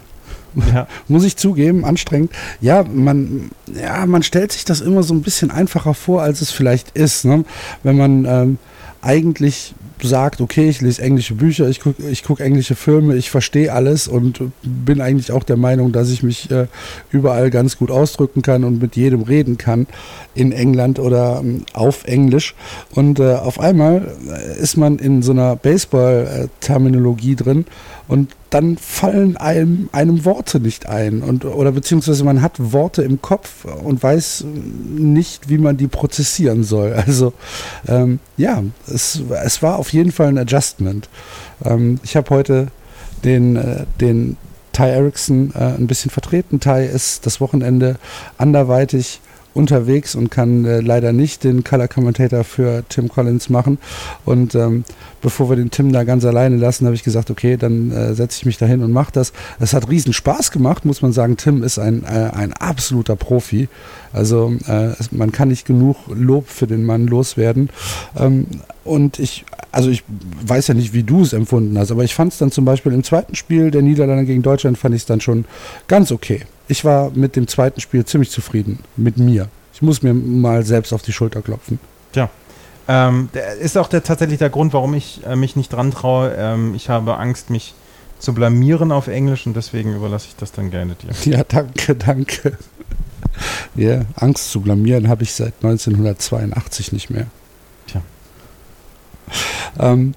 Ja. 0.74 0.88
Muss 1.08 1.24
ich 1.24 1.38
zugeben, 1.38 1.86
anstrengend. 1.86 2.32
Ja, 2.62 2.84
man, 2.84 3.52
ja, 3.74 4.06
man 4.06 4.24
stellt 4.24 4.52
sich 4.52 4.66
das 4.66 4.82
immer 4.82 5.04
so 5.04 5.14
ein 5.14 5.22
bisschen 5.22 5.52
einfacher 5.52 5.94
vor, 5.94 6.22
als 6.22 6.42
es 6.42 6.52
vielleicht 6.52 6.92
ist. 6.92 7.26
Ne? 7.26 7.46
Wenn 7.84 7.98
man 7.98 8.26
ähm, 8.26 8.58
eigentlich 9.02 9.76
sagt, 10.02 10.42
okay, 10.42 10.70
ich 10.70 10.82
lese 10.82 11.02
englische 11.02 11.36
Bücher, 11.36 11.70
ich 11.70 11.80
gucke 11.80 12.08
ich 12.10 12.24
guck 12.24 12.40
englische 12.40 12.76
Filme, 12.76 13.16
ich 13.16 13.30
verstehe 13.32 13.72
alles 13.72 14.08
und 14.08 14.42
bin 14.62 15.02
eigentlich 15.02 15.32
auch 15.32 15.44
der 15.44 15.58
Meinung, 15.58 15.92
dass 15.92 16.10
ich 16.10 16.22
mich 16.22 16.52
äh, 16.52 16.68
überall 17.12 17.50
ganz 17.50 17.78
gut 17.78 17.92
ausdrücken 17.92 18.42
kann 18.42 18.64
und 18.64 18.82
mit 18.82 18.96
jedem 18.96 19.24
reden 19.24 19.58
kann 19.58 19.88
in 20.34 20.52
England 20.52 21.00
oder 21.00 21.40
ähm, 21.42 21.66
auf 21.74 22.06
Englisch. 22.06 22.56
Und 22.92 23.20
äh, 23.20 23.34
auf 23.36 23.60
einmal 23.60 24.16
äh, 24.28 24.60
ist 24.60 24.78
man 24.78 25.00
in 25.00 25.22
so 25.22 25.32
einer 25.32 25.56
Baseball-Terminologie 25.56 27.36
drin 27.36 27.66
und 28.08 28.36
dann 28.56 28.78
fallen 28.78 29.36
einem, 29.36 29.90
einem 29.92 30.24
Worte 30.24 30.62
nicht 30.62 30.88
ein 30.88 31.24
und 31.24 31.44
oder 31.44 31.74
beziehungsweise 31.74 32.24
man 32.24 32.42
hat 32.42 32.54
Worte 32.72 33.02
im 33.02 33.22
Kopf 33.22 33.66
und 33.66 34.02
weiß 34.02 34.46
nicht, 34.96 35.50
wie 35.50 35.58
man 35.58 35.76
die 35.76 35.88
prozessieren 35.88 36.64
soll. 36.64 36.96
Also 37.06 37.34
ähm, 37.88 38.20
ja, 38.38 38.64
es, 38.88 39.22
es 39.44 39.62
war 39.62 39.78
auf 39.78 39.94
jeden 39.94 40.12
Fall 40.12 40.28
ein 40.28 40.38
Adjustment. 40.38 41.10
Ähm, 41.64 42.00
ich 42.04 42.16
habe 42.16 42.30
heute 42.30 42.68
den, 43.24 43.58
äh, 43.58 43.86
den 44.00 44.38
Ty 44.72 44.84
Erickson 44.84 45.52
äh, 45.54 45.76
ein 45.78 45.88
bisschen 45.88 46.10
vertreten. 46.10 46.60
Ty 46.60 46.86
ist 46.86 47.26
das 47.26 47.42
Wochenende 47.42 47.98
anderweitig 48.38 49.20
unterwegs 49.56 50.16
und 50.16 50.30
kann 50.30 50.66
äh, 50.66 50.82
leider 50.82 51.14
nicht 51.14 51.44
den 51.44 51.64
Color 51.64 51.88
Commentator 51.88 52.44
für 52.44 52.84
Tim 52.90 53.08
Collins 53.08 53.50
machen. 53.50 53.78
Und 54.26 54.54
ähm, 54.54 54.84
bevor 55.22 55.50
wir 55.50 55.56
den 55.56 55.72
Tim 55.72 55.94
da 55.94 56.04
ganz 56.04 56.26
alleine 56.26 56.58
lassen, 56.58 56.86
habe 56.86 56.96
ich 56.96 57.04
gesagt, 57.04 57.32
okay, 57.32 57.56
dann 57.58 57.92
äh, 57.92 58.14
setze 58.14 58.38
ich 58.40 58.46
mich 58.46 58.58
dahin 58.58 58.84
und 58.84 58.92
mache 58.92 59.14
das. 59.14 59.32
Es 59.60 59.74
hat 59.74 59.90
riesen 59.90 60.14
Spaß 60.14 60.52
gemacht, 60.52 60.86
muss 60.86 61.02
man 61.02 61.14
sagen. 61.14 61.38
Tim 61.38 61.64
ist 61.64 61.80
ein, 61.80 62.04
äh, 62.04 62.32
ein 62.34 62.52
absoluter 62.54 63.16
Profi. 63.16 63.70
Also 64.12 64.54
äh, 64.68 64.92
man 65.12 65.32
kann 65.32 65.48
nicht 65.48 65.66
genug 65.66 65.96
Lob 66.14 66.50
für 66.50 66.68
den 66.68 66.84
Mann 66.84 67.08
loswerden. 67.08 67.70
Ähm, 68.18 68.48
und 68.84 69.20
ich, 69.20 69.46
also 69.72 69.90
ich 69.90 70.04
weiß 70.46 70.68
ja 70.68 70.74
nicht, 70.74 70.94
wie 70.94 71.04
du 71.04 71.22
es 71.22 71.34
empfunden 71.34 71.78
hast, 71.80 71.92
aber 71.92 72.04
ich 72.04 72.14
fand 72.14 72.34
es 72.34 72.40
dann 72.40 72.52
zum 72.52 72.66
Beispiel 72.66 72.92
im 72.92 73.04
zweiten 73.04 73.36
Spiel 73.36 73.72
der 73.72 73.82
Niederlande 73.82 74.26
gegen 74.26 74.44
Deutschland, 74.44 74.78
fand 74.78 74.94
ich 74.94 75.02
es 75.02 75.06
dann 75.06 75.22
schon 75.22 75.46
ganz 75.88 76.12
okay 76.12 76.42
ich 76.68 76.86
war 76.86 77.12
mit 77.12 77.36
dem 77.36 77.48
zweiten 77.48 77.82
Spiel 77.82 78.06
ziemlich 78.06 78.32
zufrieden 78.32 78.80
mit 78.96 79.18
mir. 79.18 79.48
Ich 79.74 79.82
muss 79.82 80.02
mir 80.02 80.14
mal 80.14 80.66
selbst 80.66 80.94
auf 80.94 81.02
die 81.02 81.14
Schulter 81.14 81.42
klopfen. 81.42 81.80
Tja. 82.12 82.30
Ähm, 82.88 83.30
ist 83.60 83.78
auch 83.78 83.88
der, 83.88 84.04
tatsächlich 84.04 84.40
der 84.40 84.50
Grund, 84.50 84.74
warum 84.74 84.94
ich 84.94 85.22
äh, 85.26 85.36
mich 85.36 85.56
nicht 85.56 85.74
dran 85.74 85.92
traue. 85.92 86.34
Ähm, 86.38 86.76
ich 86.76 86.90
habe 86.90 87.18
Angst, 87.18 87.50
mich 87.50 87.74
zu 88.20 88.34
blamieren 88.34 88.92
auf 88.92 89.08
Englisch 89.08 89.46
und 89.46 89.56
deswegen 89.56 89.96
überlasse 89.96 90.28
ich 90.30 90.36
das 90.36 90.52
dann 90.52 90.72
gerne 90.72 90.96
dir. 90.96 91.10
Ja, 91.32 91.44
danke, 91.44 91.96
danke. 91.96 92.58
Ja, 93.76 94.02
Angst 94.16 94.52
zu 94.52 94.62
blamieren 94.62 95.10
habe 95.10 95.24
ich 95.24 95.34
seit 95.34 95.54
1982 95.62 96.94
nicht 96.94 97.10
mehr. 97.10 97.28
Tja. 97.88 98.02
Ähm, 99.80 100.14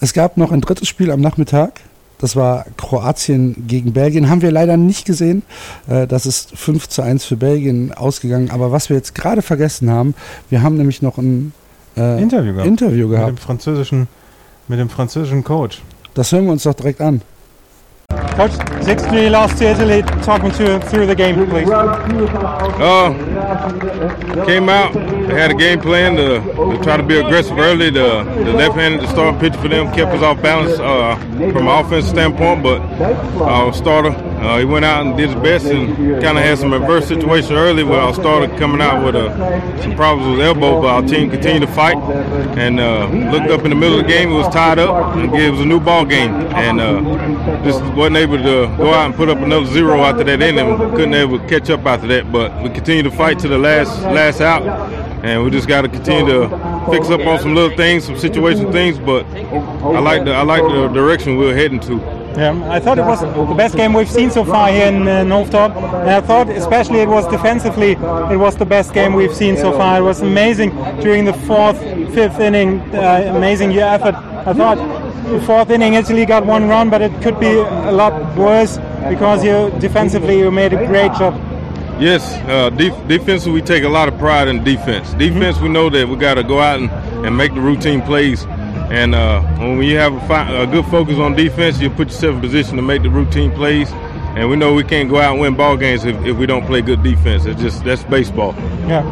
es 0.00 0.12
gab 0.12 0.36
noch 0.36 0.52
ein 0.52 0.60
drittes 0.60 0.86
Spiel 0.86 1.10
am 1.10 1.20
Nachmittag. 1.20 1.80
Das 2.18 2.36
war 2.36 2.64
Kroatien 2.76 3.66
gegen 3.66 3.92
Belgien. 3.92 4.30
Haben 4.30 4.42
wir 4.42 4.52
leider 4.52 4.76
nicht 4.76 5.04
gesehen. 5.04 5.42
Äh, 5.88 6.06
das 6.06 6.26
ist 6.26 6.56
5 6.56 6.88
zu 6.88 7.02
1 7.02 7.24
für 7.24 7.36
Belgien 7.36 7.92
ausgegangen. 7.92 8.50
Aber 8.50 8.72
was 8.72 8.88
wir 8.88 8.96
jetzt 8.96 9.14
gerade 9.14 9.42
vergessen 9.42 9.90
haben, 9.90 10.14
wir 10.50 10.62
haben 10.62 10.76
nämlich 10.76 11.02
noch 11.02 11.18
ein 11.18 11.52
äh, 11.96 12.22
Interview, 12.22 12.52
gehabt. 12.52 12.68
Interview 12.68 13.08
gehabt. 13.08 13.30
Mit 13.32 13.38
dem 13.38 13.42
französischen, 13.42 14.08
mit 14.68 14.78
dem 14.78 14.88
französischen 14.88 15.44
Coach. 15.44 15.82
Das 16.14 16.30
hören 16.32 16.44
wir 16.46 16.52
uns 16.52 16.62
doch 16.62 16.74
direkt 16.74 17.00
an. 17.00 17.22
Coach, 18.36 18.50
6-3 18.82 19.30
lost 19.30 19.58
to 19.58 19.64
Italy. 19.64 20.02
Talk 20.24 20.42
me 20.42 20.50
through, 20.50 20.80
through 20.80 21.06
the 21.06 21.14
game, 21.14 21.36
please. 21.46 21.70
Uh, 21.70 23.12
came 24.44 24.68
out, 24.68 24.92
they 24.92 25.34
had 25.34 25.52
a 25.52 25.54
game 25.54 25.80
plan 25.80 26.16
to, 26.16 26.40
to 26.40 26.82
try 26.82 26.96
to 26.96 27.04
be 27.04 27.16
aggressive 27.18 27.56
early. 27.56 27.90
The, 27.90 28.24
the 28.24 28.52
left-handed 28.52 29.02
the 29.02 29.06
starting 29.06 29.38
pitcher 29.38 29.60
for 29.60 29.68
them 29.68 29.86
kept 29.94 30.10
us 30.16 30.22
off 30.22 30.42
balance 30.42 30.80
uh, 30.80 31.14
from 31.52 31.68
an 31.68 31.68
offensive 31.68 32.10
standpoint, 32.10 32.64
but 32.64 32.80
our 33.40 33.72
starter, 33.72 34.10
uh, 34.44 34.58
he 34.58 34.64
went 34.64 34.84
out 34.84 35.06
and 35.06 35.16
did 35.16 35.30
his 35.30 35.42
best 35.42 35.66
and 35.66 35.96
kind 36.22 36.36
of 36.36 36.44
had 36.44 36.58
some 36.58 36.72
adverse 36.72 37.08
situation 37.08 37.54
early 37.54 37.82
where 37.82 38.00
our 38.00 38.12
starter 38.12 38.46
coming 38.58 38.80
out 38.80 39.04
with 39.04 39.14
uh, 39.14 39.82
some 39.82 39.96
problems 39.96 40.36
with 40.36 40.44
elbow, 40.44 40.80
but 40.80 40.88
our 40.88 41.02
team 41.02 41.30
continued 41.30 41.66
to 41.66 41.72
fight 41.72 41.96
and 42.58 42.78
uh, 42.78 43.06
looked 43.32 43.50
up 43.50 43.64
in 43.64 43.70
the 43.70 43.76
middle 43.76 43.98
of 43.98 44.04
the 44.04 44.08
game, 44.08 44.30
it 44.30 44.34
was 44.34 44.52
tied 44.52 44.78
up 44.78 45.16
and 45.16 45.34
it 45.34 45.50
was 45.50 45.60
a 45.60 45.64
new 45.64 45.80
ball 45.80 46.04
game 46.04 46.32
and 46.54 46.80
uh, 46.80 47.00
just 47.64 47.82
wasn't 47.94 48.16
able 48.16 48.36
to 48.36 48.66
go 48.76 48.92
out 48.92 49.06
and 49.06 49.14
put 49.14 49.28
up 49.28 49.38
another 49.38 49.66
zero 49.66 50.00
after 50.00 50.24
that 50.24 50.42
inning. 50.42 50.78
Couldn't 50.90 51.14
able 51.14 51.38
to 51.38 51.48
catch 51.48 51.70
up 51.70 51.84
after 51.86 52.06
that, 52.08 52.30
but 52.30 52.62
we 52.62 52.68
continued 52.70 53.04
to 53.04 53.10
fight 53.10 53.38
to 53.40 53.48
the 53.48 53.58
last 53.58 54.02
last 54.02 54.40
out, 54.40 54.62
and 55.24 55.42
we 55.42 55.50
just 55.50 55.68
got 55.68 55.82
to 55.82 55.88
continue 55.88 56.26
to 56.26 56.48
fix 56.90 57.08
up 57.08 57.20
on 57.20 57.40
some 57.40 57.54
little 57.54 57.76
things, 57.76 58.04
some 58.04 58.18
situation 58.18 58.70
things. 58.72 58.98
But 58.98 59.26
I 59.26 60.00
like 60.00 60.24
the 60.24 60.32
I 60.32 60.42
like 60.42 60.62
the 60.62 60.88
direction 60.88 61.36
we're 61.36 61.54
heading 61.54 61.80
to. 61.80 62.13
Yeah, 62.36 62.68
I 62.68 62.80
thought 62.80 62.98
it 62.98 63.04
was 63.04 63.20
the 63.20 63.54
best 63.54 63.76
game 63.76 63.92
we've 63.92 64.10
seen 64.10 64.28
so 64.28 64.44
far 64.44 64.68
here 64.68 64.88
in 64.88 65.06
uh, 65.06 65.22
Northdorp, 65.22 65.76
and 65.76 66.10
I 66.10 66.20
thought 66.20 66.48
especially 66.48 66.98
it 66.98 67.08
was 67.08 67.28
defensively, 67.28 67.92
it 67.92 68.38
was 68.38 68.56
the 68.56 68.64
best 68.66 68.92
game 68.92 69.12
we've 69.14 69.34
seen 69.34 69.56
so 69.56 69.70
far. 69.72 69.98
It 69.98 70.02
was 70.02 70.20
amazing 70.20 70.70
during 71.00 71.24
the 71.24 71.32
fourth, 71.32 71.78
fifth 72.12 72.40
inning, 72.40 72.80
uh, 72.92 73.32
amazing 73.36 73.70
your 73.70 73.84
effort. 73.84 74.16
I 74.16 74.52
thought 74.52 74.78
the 75.28 75.40
fourth 75.42 75.70
inning 75.70 75.94
Italy 75.94 76.26
got 76.26 76.44
one 76.44 76.68
run, 76.68 76.90
but 76.90 77.02
it 77.02 77.12
could 77.22 77.38
be 77.38 77.52
a 77.52 77.92
lot 77.92 78.36
worse 78.36 78.78
because 79.08 79.44
you 79.44 79.70
defensively 79.78 80.38
you 80.40 80.50
made 80.50 80.72
a 80.72 80.86
great 80.86 81.12
job. 81.12 81.34
Yes, 82.00 82.34
uh, 82.48 82.70
def- 82.70 83.06
defense 83.06 83.46
we 83.46 83.62
take 83.62 83.84
a 83.84 83.88
lot 83.88 84.08
of 84.08 84.18
pride 84.18 84.48
in 84.48 84.64
defense. 84.64 85.14
Defense 85.14 85.60
we 85.60 85.68
know 85.68 85.88
that 85.90 86.08
we 86.08 86.16
got 86.16 86.34
to 86.34 86.42
go 86.42 86.58
out 86.58 86.80
and, 86.80 86.90
and 87.24 87.36
make 87.36 87.54
the 87.54 87.60
routine 87.60 88.02
plays. 88.02 88.44
And 88.90 89.14
uh, 89.14 89.40
when 89.58 89.82
you 89.82 89.96
have 89.96 90.14
a, 90.14 90.20
fi- 90.28 90.50
a 90.62 90.66
good 90.66 90.84
focus 90.86 91.18
on 91.18 91.34
defense, 91.34 91.80
you 91.80 91.90
put 91.90 92.08
yourself 92.08 92.36
in 92.36 92.40
position 92.40 92.76
to 92.76 92.82
make 92.82 93.02
the 93.02 93.10
routine 93.10 93.50
plays. 93.52 93.90
And 94.36 94.50
we 94.50 94.56
know 94.56 94.74
we 94.74 94.84
can't 94.84 95.08
go 95.08 95.18
out 95.20 95.32
and 95.32 95.40
win 95.40 95.54
ball 95.54 95.76
games 95.76 96.04
if, 96.04 96.16
if 96.24 96.36
we 96.36 96.46
don't 96.46 96.66
play 96.66 96.82
good 96.82 97.02
defense. 97.02 97.44
It's 97.44 97.60
just 97.60 97.84
that's 97.84 98.04
baseball. 98.04 98.54
Yeah. 98.88 99.02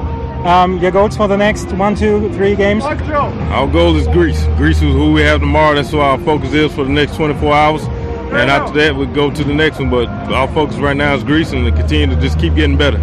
Um, 0.44 0.78
your 0.78 0.90
goals 0.90 1.16
for 1.16 1.28
the 1.28 1.36
next 1.36 1.72
one, 1.72 1.94
two, 1.94 2.28
three 2.34 2.56
games? 2.56 2.82
Our 2.82 3.68
goal 3.68 3.94
is 3.96 4.08
Greece. 4.08 4.44
Greece 4.56 4.78
is 4.78 4.92
who 4.92 5.12
we 5.12 5.22
have 5.22 5.38
tomorrow. 5.40 5.76
That's 5.76 5.92
what 5.92 6.02
our 6.02 6.18
focus 6.18 6.52
is 6.52 6.74
for 6.74 6.82
the 6.82 6.90
next 6.90 7.14
24 7.14 7.54
hours. 7.54 7.84
And 7.84 8.50
after 8.50 8.72
that, 8.80 8.96
we 8.96 9.06
go 9.06 9.30
to 9.30 9.44
the 9.44 9.54
next 9.54 9.78
one. 9.78 9.90
But 9.90 10.08
our 10.08 10.48
focus 10.48 10.76
right 10.76 10.96
now 10.96 11.14
is 11.14 11.22
Greece 11.22 11.52
and 11.52 11.64
to 11.64 11.70
continue 11.70 12.12
to 12.12 12.20
just 12.20 12.40
keep 12.40 12.56
getting 12.56 12.76
better. 12.76 12.98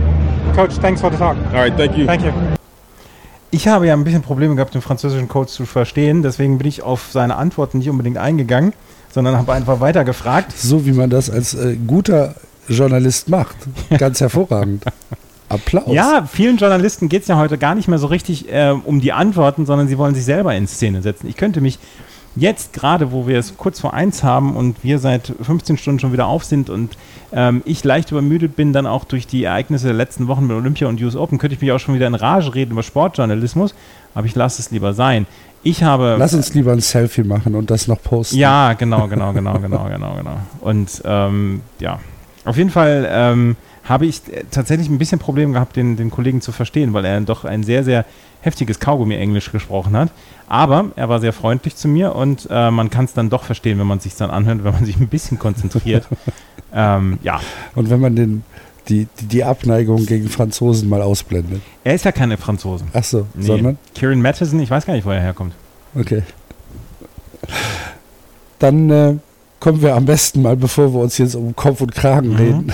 Coach, 0.54 0.74
thanks 0.74 1.00
for 1.00 1.10
the 1.10 1.18
talk. 1.18 1.38
All 1.38 1.54
right, 1.54 1.74
thank 1.74 1.98
you. 1.98 2.06
Thank 2.06 2.24
you. 2.24 2.60
Ich 3.52 3.68
habe 3.68 3.88
ja 3.88 3.94
ein 3.94 4.04
bisschen 4.04 4.22
Probleme 4.22 4.56
gehabt, 4.56 4.76
den 4.76 4.82
französischen 4.82 5.28
Coach 5.28 5.52
zu 5.52 5.66
verstehen, 5.66 6.22
deswegen 6.22 6.58
bin 6.58 6.68
ich 6.68 6.84
auf 6.84 7.10
seine 7.12 7.36
Antworten 7.36 7.80
nicht 7.80 7.90
unbedingt 7.90 8.18
eingegangen, 8.18 8.74
sondern 9.12 9.38
habe 9.38 9.54
einfach 9.54 9.80
weiter 9.80 10.04
gefragt. 10.04 10.54
So 10.56 10.86
wie 10.86 10.92
man 10.92 11.10
das 11.10 11.30
als 11.30 11.56
äh, 11.56 11.76
guter 11.76 12.36
Journalist 12.68 13.30
macht. 13.30 13.56
Ganz 13.98 14.22
hervorragend. 14.22 14.84
Applaus. 15.50 15.92
Ja, 15.92 16.28
vielen 16.32 16.58
Journalisten 16.58 17.10
geht 17.10 17.24
es 17.24 17.28
ja 17.28 17.38
heute 17.38 17.58
gar 17.58 17.74
nicht 17.74 17.88
mehr 17.88 17.98
so 17.98 18.06
richtig 18.06 18.54
äh, 18.54 18.70
um 18.70 19.02
die 19.02 19.14
Antworten, 19.14 19.66
sondern 19.66 19.88
sie 19.88 19.98
wollen 19.98 20.14
sich 20.14 20.26
selber 20.26 20.56
in 20.56 20.68
Szene 20.68 21.02
setzen. 21.02 21.28
Ich 21.28 21.38
könnte 21.38 21.60
mich 21.60 21.80
jetzt 22.36 22.74
gerade, 22.74 23.12
wo 23.12 23.28
wir 23.28 23.38
es 23.38 23.58
kurz 23.58 23.80
vor 23.80 23.94
eins 23.94 24.24
haben 24.24 24.56
und 24.56 24.84
wir 24.84 25.00
seit 25.00 25.34
15 25.42 25.78
Stunden 25.78 26.00
schon 26.00 26.14
wieder 26.14 26.28
auf 26.28 26.44
sind 26.44 26.70
und 26.70 26.98
ähm, 27.32 27.62
ich 27.66 27.84
leicht 27.84 28.12
übermüdet 28.12 28.56
bin, 28.56 28.74
dann 28.74 28.88
auch 28.88 29.04
durch 29.04 29.28
die 29.28 29.44
Ereignisse 29.44 29.88
der 29.88 29.96
letzten 29.96 30.28
Wochen 30.28 30.48
mit 30.48 30.56
Olympia 30.56 30.88
und 30.88 31.02
US 31.02 31.16
Open, 31.16 31.38
könnte 31.38 31.56
ich 31.56 31.62
mich 31.62 31.72
auch 31.72 31.80
schon 31.80 31.96
wieder 31.96 32.08
in 32.08 32.16
Rage 32.16 32.54
reden 32.56 32.72
über 32.72 32.84
Sportjournalismus, 32.84 33.74
aber 34.14 34.26
ich 34.26 34.36
lasse 34.36 34.62
es 34.62 34.72
lieber 34.72 34.94
sein. 34.94 35.26
Ich 35.62 35.84
habe. 35.84 36.16
Lass 36.18 36.34
uns 36.34 36.54
lieber 36.54 36.72
ein 36.72 36.80
Selfie 36.80 37.24
machen 37.24 37.54
und 37.54 37.70
das 37.70 37.88
noch 37.88 38.02
posten. 38.02 38.38
Ja, 38.38 38.74
genau, 38.74 39.08
genau, 39.08 39.34
genau, 39.34 39.60
genau, 39.60 39.90
genau, 39.90 40.16
genau. 40.16 40.38
Und 40.62 41.02
ähm, 41.04 41.62
ja, 41.80 42.00
auf 42.50 42.58
jeden 42.58 42.72
Fall 42.72 43.08
ähm, 43.12 43.56
habe 43.84 44.08
ich 44.08 44.22
tatsächlich 44.50 44.90
ein 44.90 44.98
bisschen 44.98 45.20
Probleme 45.20 45.54
gehabt, 45.54 45.76
den, 45.76 45.96
den 45.98 46.10
Kollegen 46.10 46.42
zu 46.42 46.52
verstehen, 46.52 46.94
weil 46.94 47.06
er 47.06 47.22
doch 47.22 47.46
ein 47.46 47.62
sehr, 47.64 47.84
sehr 47.84 48.06
heftiges 48.42 48.80
Kaugummi-Englisch 48.80 49.52
gesprochen 49.52 49.96
hat. 49.96 50.10
Aber 50.48 50.86
er 50.96 51.10
war 51.10 51.20
sehr 51.20 51.32
freundlich 51.32 51.76
zu 51.76 51.88
mir 51.88 52.16
und 52.16 52.48
äh, 52.50 52.72
man 52.72 52.90
kann 52.90 53.06
es 53.06 53.14
dann 53.14 53.30
doch 53.30 53.44
verstehen, 53.44 53.78
wenn 53.78 53.86
man 53.86 54.00
sich 54.00 54.16
dann 54.16 54.32
anhört, 54.32 54.64
wenn 54.64 54.74
man 54.74 54.84
sich 54.84 55.00
ein 55.00 55.08
bisschen 55.08 55.38
konzentriert. 55.38 56.08
ähm, 56.74 57.20
ja. 57.22 57.40
Und 57.76 57.92
wenn 57.92 58.00
man 58.00 58.16
den, 58.16 58.44
die, 58.88 59.08
die, 59.20 59.26
die 59.28 59.44
Abneigung 59.44 60.08
gegen 60.08 60.28
Franzosen 60.28 60.90
mal 60.90 61.04
ausblendet. 61.04 61.62
Er 61.84 61.94
ist 61.94 62.04
ja 62.06 62.12
keine 62.12 62.38
Franzosen. 62.38 62.88
Ach 62.94 63.04
so, 63.04 63.28
Nee. 63.36 63.46
sondern? 63.46 63.78
Kieran 63.94 64.24
Matheson, 64.24 64.60
ich 64.60 64.72
weiß 64.72 64.88
gar 64.88 64.94
nicht, 64.96 65.06
wo 65.06 65.12
er 65.12 65.22
herkommt. 65.22 65.54
Okay. 65.94 66.24
Dann 68.58 68.90
äh, 68.90 69.16
kommen 69.60 69.82
wir 69.82 69.96
am 69.96 70.06
besten 70.06 70.42
mal, 70.42 70.56
bevor 70.56 70.94
wir 70.94 71.00
uns 71.02 71.18
jetzt 71.18 71.36
um 71.36 71.56
Kopf 71.56 71.82
und 71.82 71.94
Kragen 71.94 72.30
Mhm. 72.30 72.36
reden, 72.36 72.74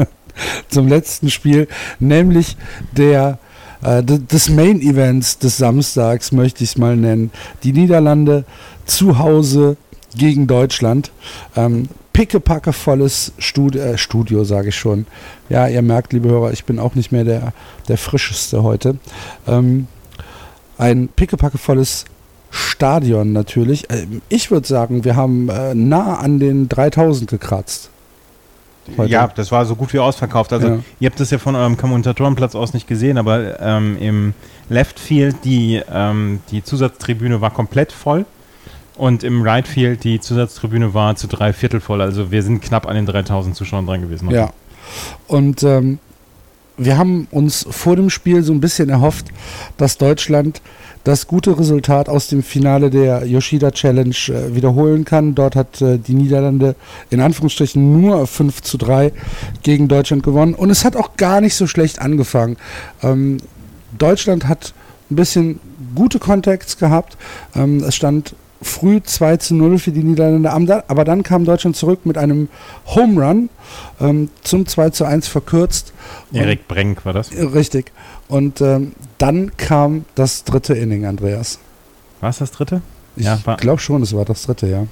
zum 0.68 0.88
letzten 0.88 1.30
Spiel, 1.30 1.68
nämlich 1.98 2.56
der 2.92 3.38
äh, 3.82 4.02
des 4.02 4.48
Main 4.48 4.80
Events 4.80 5.38
des 5.38 5.58
Samstags, 5.58 6.32
möchte 6.32 6.64
ich 6.64 6.70
es 6.70 6.78
mal 6.78 6.96
nennen. 6.96 7.30
Die 7.62 7.72
Niederlande 7.72 8.44
zu 8.86 9.18
Hause 9.18 9.76
gegen 10.16 10.46
Deutschland. 10.46 11.10
Ähm, 11.56 11.88
pickepackevolles 12.12 13.32
Studio, 13.38 13.82
äh, 13.82 13.98
Studio 13.98 14.44
sage 14.44 14.70
ich 14.70 14.76
schon. 14.76 15.06
Ja, 15.50 15.68
ihr 15.68 15.82
merkt, 15.82 16.14
liebe 16.14 16.30
Hörer, 16.30 16.52
ich 16.52 16.64
bin 16.64 16.78
auch 16.78 16.94
nicht 16.94 17.12
mehr 17.12 17.24
der, 17.24 17.52
der 17.88 17.98
frischeste 17.98 18.62
heute. 18.62 18.96
Ähm, 19.46 19.86
ein 20.78 21.08
pickepackevolles 21.14 22.06
Stadion 22.50 23.32
natürlich. 23.32 23.86
Ähm, 23.90 24.22
Ich 24.28 24.50
würde 24.50 24.66
sagen, 24.66 25.04
wir 25.04 25.16
haben 25.16 25.48
äh, 25.48 25.74
nah 25.74 26.16
an 26.18 26.38
den 26.38 26.68
3000 26.68 27.30
gekratzt. 27.30 27.90
Heute. 28.96 29.10
Ja, 29.10 29.26
das 29.26 29.50
war 29.50 29.66
so 29.66 29.74
gut 29.74 29.92
wie 29.92 29.98
ausverkauft. 29.98 30.52
Also 30.52 30.68
Ja. 30.68 30.78
ihr 31.00 31.10
habt 31.10 31.18
das 31.18 31.30
ja 31.30 31.38
von 31.38 31.56
eurem 31.56 31.76
Kommentatorenplatz 31.76 32.54
aus 32.54 32.72
nicht 32.72 32.86
gesehen, 32.86 33.18
aber 33.18 33.60
ähm, 33.60 33.96
im 33.98 34.34
Left 34.68 35.00
Field 35.00 35.36
die, 35.44 35.82
ähm, 35.92 36.40
die 36.52 36.62
Zusatztribüne 36.62 37.40
war 37.40 37.50
komplett 37.50 37.90
voll 37.90 38.24
und 38.96 39.24
im 39.24 39.42
Right 39.42 39.66
Field 39.66 40.04
die 40.04 40.20
Zusatztribüne 40.20 40.94
war 40.94 41.16
zu 41.16 41.26
drei 41.26 41.52
Viertel 41.52 41.80
voll. 41.80 42.00
Also 42.00 42.30
wir 42.30 42.42
sind 42.44 42.62
knapp 42.62 42.86
an 42.86 42.94
den 42.94 43.06
3000 43.06 43.56
Zuschauern 43.56 43.86
dran 43.86 44.02
gewesen. 44.02 44.30
Ja. 44.30 44.50
Und 45.26 45.64
ähm, 45.64 45.98
wir 46.76 46.96
haben 46.98 47.26
uns 47.30 47.66
vor 47.68 47.96
dem 47.96 48.10
Spiel 48.10 48.42
so 48.42 48.52
ein 48.52 48.60
bisschen 48.60 48.88
erhofft, 48.88 49.26
dass 49.78 49.98
Deutschland 49.98 50.60
das 51.06 51.28
gute 51.28 51.56
Resultat 51.56 52.08
aus 52.08 52.26
dem 52.26 52.42
Finale 52.42 52.90
der 52.90 53.24
Yoshida 53.26 53.70
Challenge 53.70 54.16
äh, 54.28 54.56
wiederholen 54.56 55.04
kann. 55.04 55.36
Dort 55.36 55.54
hat 55.54 55.80
äh, 55.80 55.98
die 55.98 56.14
Niederlande 56.14 56.74
in 57.10 57.20
Anführungsstrichen 57.20 58.00
nur 58.00 58.26
5 58.26 58.60
zu 58.62 58.76
3 58.76 59.12
gegen 59.62 59.86
Deutschland 59.86 60.24
gewonnen. 60.24 60.54
Und 60.54 60.70
es 60.70 60.84
hat 60.84 60.96
auch 60.96 61.16
gar 61.16 61.40
nicht 61.40 61.54
so 61.54 61.68
schlecht 61.68 62.00
angefangen. 62.00 62.56
Ähm, 63.04 63.36
Deutschland 63.96 64.48
hat 64.48 64.74
ein 65.08 65.14
bisschen 65.14 65.60
gute 65.94 66.18
Kontexte 66.18 66.76
gehabt. 66.80 67.16
Ähm, 67.54 67.84
es 67.84 67.94
stand 67.94 68.34
früh 68.62 69.00
2 69.02 69.36
zu 69.36 69.54
0 69.54 69.78
für 69.78 69.92
die 69.92 70.02
Niederländer, 70.02 70.52
Am- 70.52 70.68
aber 70.88 71.04
dann 71.04 71.22
kam 71.22 71.44
Deutschland 71.44 71.76
zurück 71.76 72.06
mit 72.06 72.16
einem 72.18 72.48
Home 72.86 73.20
Run 73.24 73.48
ähm, 74.00 74.30
zum 74.42 74.66
2 74.66 74.90
zu 74.90 75.04
1 75.04 75.28
verkürzt. 75.28 75.92
Erik 76.32 76.66
Brenk 76.68 77.04
war 77.04 77.12
das. 77.12 77.30
Richtig. 77.32 77.92
Und 78.28 78.60
ähm, 78.60 78.92
dann 79.18 79.56
kam 79.56 80.04
das 80.14 80.44
dritte 80.44 80.74
Inning, 80.74 81.04
Andreas. 81.06 81.58
War 82.20 82.30
es 82.30 82.38
das 82.38 82.50
dritte? 82.50 82.80
Ich 83.16 83.24
Ja, 83.24 83.38
glaube 83.58 83.80
schon, 83.80 84.02
es 84.02 84.14
war 84.14 84.24
das 84.24 84.42
dritte, 84.42 84.66
ja. 84.66 84.86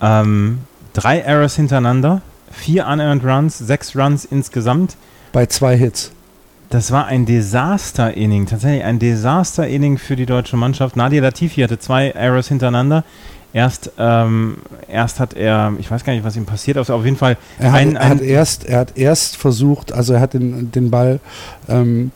Ähm, 0.00 0.58
drei 0.92 1.18
Errors 1.20 1.56
hintereinander, 1.56 2.22
vier 2.50 2.86
unearned 2.86 3.24
Runs, 3.24 3.58
sechs 3.58 3.96
Runs 3.96 4.24
insgesamt. 4.24 4.96
Bei 5.32 5.46
zwei 5.46 5.76
Hits. 5.76 6.12
Das 6.70 6.92
war 6.92 7.06
ein 7.06 7.24
Desaster-Inning, 7.24 8.46
tatsächlich 8.46 8.84
ein 8.84 8.98
Desaster-Inning 8.98 9.96
für 9.96 10.16
die 10.16 10.26
deutsche 10.26 10.56
Mannschaft. 10.56 10.96
Nadia 10.96 11.22
Latifi 11.22 11.62
hatte 11.62 11.78
zwei 11.78 12.10
Errors 12.10 12.48
hintereinander. 12.48 13.04
Erst, 13.54 13.92
ähm, 13.98 14.58
erst 14.86 15.20
hat 15.20 15.32
er, 15.32 15.72
ich 15.78 15.90
weiß 15.90 16.04
gar 16.04 16.12
nicht, 16.12 16.24
was 16.24 16.36
ihm 16.36 16.44
passiert 16.44 16.76
ist, 16.76 16.90
auf 16.90 17.04
jeden 17.06 17.16
Fall 17.16 17.38
Er 17.58 17.72
hat, 17.72 17.80
ein, 17.80 17.96
er 17.96 18.08
hat 18.10 18.20
erst, 18.20 18.66
er 18.66 18.80
hat 18.80 18.98
erst 18.98 19.38
versucht, 19.38 19.92
also 19.92 20.12
er 20.12 20.20
hat 20.20 20.34
den, 20.34 20.70
den 20.70 20.90
Ball 20.90 21.20
ähm, 21.70 22.12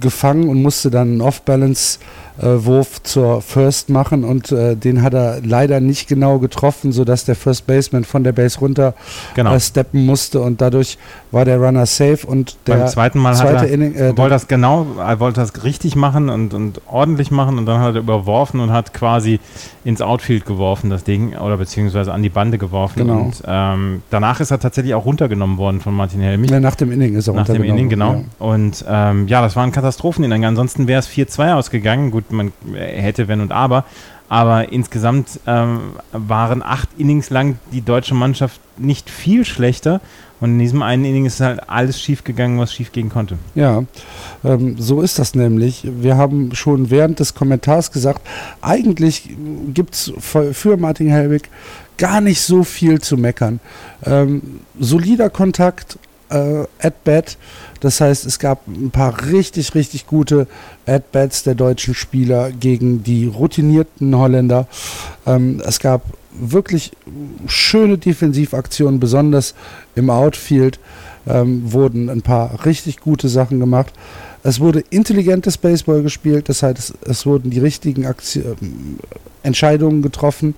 gefangen 0.00 0.48
und 0.48 0.62
musste 0.62 0.90
dann 0.90 1.08
einen 1.12 1.20
Off-Balance 1.20 1.98
äh, 2.38 2.64
Wurf 2.66 3.02
zur 3.02 3.40
First 3.40 3.88
machen 3.88 4.22
und 4.22 4.52
äh, 4.52 4.76
den 4.76 5.02
hat 5.02 5.14
er 5.14 5.40
leider 5.42 5.80
nicht 5.80 6.06
genau 6.06 6.38
getroffen, 6.38 6.92
sodass 6.92 7.24
der 7.24 7.34
First 7.34 7.66
Baseman 7.66 8.04
von 8.04 8.24
der 8.24 8.32
Base 8.32 8.58
runter 8.60 8.92
Genau. 9.34 9.54
äh, 9.54 9.60
steppen 9.60 10.04
musste 10.04 10.40
und 10.42 10.60
dadurch 10.60 10.98
war 11.30 11.46
der 11.46 11.58
Runner 11.58 11.86
safe 11.86 12.26
und 12.26 12.56
der 12.66 12.76
Beim 12.76 12.88
zweiten 12.88 13.18
Mal 13.20 13.34
zweite 13.34 13.58
hat 13.60 13.62
er, 13.66 13.70
Inning, 13.70 13.94
äh, 13.94 14.16
wollte 14.18 14.34
das 14.34 14.48
genau, 14.48 14.86
er 14.98 15.18
wollte 15.18 15.40
das 15.40 15.64
richtig 15.64 15.96
machen 15.96 16.28
und, 16.28 16.52
und 16.52 16.82
ordentlich 16.86 17.30
machen 17.30 17.56
und 17.56 17.64
dann 17.64 17.80
hat 17.80 17.94
er 17.94 18.00
überworfen 18.02 18.60
und 18.60 18.70
hat 18.70 18.92
quasi 18.92 19.40
ins 19.84 20.02
Outfield 20.02 20.44
geworfen, 20.44 20.90
das 20.90 21.04
Ding, 21.04 21.36
oder 21.36 21.56
beziehungsweise 21.56 22.12
an 22.12 22.22
die 22.22 22.28
Bande 22.28 22.58
geworfen. 22.58 22.98
Genau. 23.06 23.20
Und 23.20 23.42
ähm, 23.46 24.02
danach 24.10 24.40
ist 24.40 24.50
er 24.50 24.58
tatsächlich 24.58 24.94
auch 24.94 25.04
runtergenommen 25.04 25.58
worden 25.58 25.80
von 25.80 25.94
Martin 25.94 26.20
Helmich. 26.20 26.50
Ja, 26.50 26.58
nach 26.60 26.74
dem 26.74 26.90
Inning 26.90 27.14
ist 27.14 27.28
er 27.28 27.34
Nach 27.34 27.46
dem 27.46 27.62
runtergenommen, 27.62 27.78
Inning, 27.78 27.88
genau. 27.88 28.12
ja. 28.14 28.22
Und 28.44 28.84
ähm, 28.88 29.28
ja, 29.28 29.35
das 29.42 29.56
war 29.56 29.64
ein 29.64 29.72
Katastropheninning. 29.72 30.44
Ansonsten 30.44 30.86
wäre 30.88 31.00
es 31.00 31.08
4-2 31.08 31.54
ausgegangen. 31.54 32.10
Gut, 32.10 32.30
man 32.30 32.52
hätte 32.74 33.28
wenn 33.28 33.40
und 33.40 33.52
aber. 33.52 33.84
Aber 34.28 34.72
insgesamt 34.72 35.40
ähm, 35.46 35.92
waren 36.12 36.62
acht 36.62 36.88
Innings 36.98 37.30
lang 37.30 37.58
die 37.72 37.82
deutsche 37.82 38.14
Mannschaft 38.14 38.60
nicht 38.76 39.08
viel 39.08 39.44
schlechter. 39.44 40.00
Und 40.40 40.50
in 40.50 40.58
diesem 40.58 40.82
einen 40.82 41.04
Inning 41.04 41.24
ist 41.24 41.40
halt 41.40 41.68
alles 41.68 42.00
schief 42.00 42.22
gegangen, 42.22 42.58
was 42.58 42.74
schief 42.74 42.92
gehen 42.92 43.08
konnte. 43.08 43.38
Ja, 43.54 43.84
ähm, 44.44 44.76
so 44.78 45.00
ist 45.00 45.18
das 45.18 45.34
nämlich. 45.34 45.86
Wir 45.86 46.16
haben 46.16 46.54
schon 46.54 46.90
während 46.90 47.20
des 47.20 47.34
Kommentars 47.34 47.90
gesagt, 47.90 48.26
eigentlich 48.60 49.30
gibt 49.72 49.94
es 49.94 50.12
für, 50.18 50.52
für 50.52 50.76
Martin 50.76 51.08
Helwig 51.08 51.48
gar 51.96 52.20
nicht 52.20 52.42
so 52.42 52.64
viel 52.64 53.00
zu 53.00 53.16
meckern. 53.16 53.60
Ähm, 54.04 54.60
solider 54.78 55.30
Kontakt, 55.30 55.98
äh, 56.30 56.64
At-Bat. 56.80 57.36
Das 57.80 58.00
heißt, 58.00 58.26
es 58.26 58.38
gab 58.38 58.66
ein 58.66 58.90
paar 58.90 59.28
richtig, 59.30 59.74
richtig 59.74 60.06
gute 60.06 60.46
At-Bats 60.86 61.42
der 61.42 61.54
deutschen 61.54 61.94
Spieler 61.94 62.50
gegen 62.50 63.02
die 63.02 63.26
routinierten 63.26 64.16
Holländer. 64.16 64.66
Ähm, 65.26 65.62
es 65.64 65.80
gab 65.80 66.02
wirklich 66.32 66.92
schöne 67.46 67.98
Defensivaktionen, 67.98 69.00
besonders 69.00 69.54
im 69.94 70.10
Outfield 70.10 70.78
ähm, 71.26 71.72
wurden 71.72 72.08
ein 72.08 72.22
paar 72.22 72.64
richtig 72.64 73.00
gute 73.00 73.28
Sachen 73.28 73.60
gemacht. 73.60 73.92
Es 74.42 74.60
wurde 74.60 74.84
intelligentes 74.90 75.58
Baseball 75.58 76.02
gespielt, 76.02 76.48
das 76.48 76.62
heißt, 76.62 76.78
es, 76.78 76.94
es 77.04 77.26
wurden 77.26 77.50
die 77.50 77.58
richtigen 77.58 78.06
Akti 78.06 78.40
ähm, 78.40 78.98
Entscheidungen 79.42 80.02
getroffen. 80.02 80.54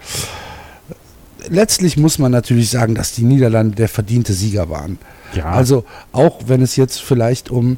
Letztlich 1.50 1.96
muss 1.96 2.18
man 2.18 2.32
natürlich 2.32 2.70
sagen, 2.70 2.94
dass 2.94 3.12
die 3.12 3.24
Niederlande 3.24 3.76
der 3.76 3.88
verdiente 3.88 4.32
Sieger 4.32 4.68
waren. 4.70 4.98
Ja. 5.34 5.46
Also 5.46 5.84
auch 6.12 6.40
wenn 6.46 6.62
es 6.62 6.76
jetzt 6.76 7.00
vielleicht 7.02 7.50
um 7.50 7.76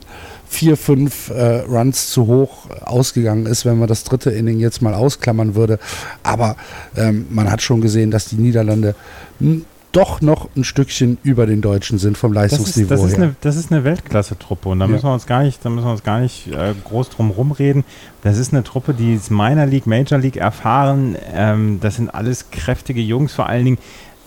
vier, 0.49 0.77
fünf 0.77 1.31
äh, 1.31 1.61
Runs 1.61 2.11
zu 2.11 2.27
hoch 2.27 2.69
ausgegangen 2.83 3.47
ist, 3.47 3.65
wenn 3.65 3.79
man 3.79 3.89
das 3.89 4.05
dritte 4.05 4.31
Inning 4.31 4.59
jetzt 4.61 4.83
mal 4.83 4.95
ausklammern 4.95 5.55
würde. 5.55 5.79
Aber 6.23 6.57
ähm, 6.97 7.27
man 7.31 7.51
hat 7.51 7.63
schon 7.63 7.81
gesehen, 7.81 8.11
dass 8.11 8.27
die 8.27 8.37
Niederlande 8.37 8.95
n- 9.41 9.65
doch 9.93 10.21
noch 10.21 10.49
ein 10.57 10.65
Stückchen 10.65 11.19
über 11.23 11.47
den 11.47 11.61
Deutschen 11.63 11.99
sind 11.99 12.17
vom 12.17 12.33
Das 12.33 12.45
ist, 12.47 12.51
Leistungsniveau 12.53 12.95
das 12.95 13.05
ist 13.05 13.17
her. 13.19 13.25
eine, 13.25 13.35
das 13.41 13.57
ist 13.57 13.73
eine 13.73 13.85
Weltklasse-Truppe 13.85 14.69
und 14.69 14.79
da 14.79 14.85
Ja. 14.87 14.91
müssen 14.93 15.05
wir 15.07 15.13
uns 15.13 15.27
gar 15.27 15.43
nicht, 15.43 15.65
da 15.65 15.71
müssen 15.71 15.87
wir 15.87 15.93
uns 15.93 16.03
gar 16.05 16.21
nicht 16.21 16.47
äh, 16.49 16.75
groß 16.85 17.11
drum 17.11 17.31
rumreden. 17.31 17.85
Das 18.23 18.39
ist 18.39 18.53
eine 18.53 18.63
Truppe, 18.63 18.95
die 18.95 19.15
ist 19.15 19.31
Minor 19.31 19.67
League, 19.67 19.87
Major 19.87 20.19
League 20.19 20.37
erfahren. 20.37 21.17
Ähm, 21.35 21.79
das 21.81 21.97
sind 21.97 22.09
alles 22.15 22.51
kräftige 22.51 23.01
Jungs, 23.01 23.33
vor 23.33 23.47
allen 23.49 23.65
Dingen 23.65 23.79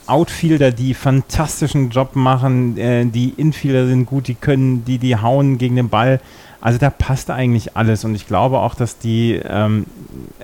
Outfielder, 0.06 0.72
die 0.72 0.94
fantastischen 0.94 1.90
Job 1.90 2.16
machen, 2.18 2.78
äh, 2.78 3.06
die 3.06 3.30
Infielder 3.38 3.88
sind 3.88 4.06
gut, 4.06 4.28
die 4.28 4.36
können, 4.36 4.84
die, 4.84 4.98
die 4.98 5.16
hauen 5.16 5.58
gegen 5.58 5.78
den 5.78 5.88
Ball. 5.88 6.20
Also 6.60 6.78
da 6.78 6.90
passt 6.90 7.30
eigentlich 7.30 7.78
alles 7.78 8.04
und 8.04 8.16
ich 8.16 8.28
glaube 8.28 8.60
auch, 8.60 8.76
dass 8.76 8.98
die, 8.98 9.40
ähm, 9.46 9.86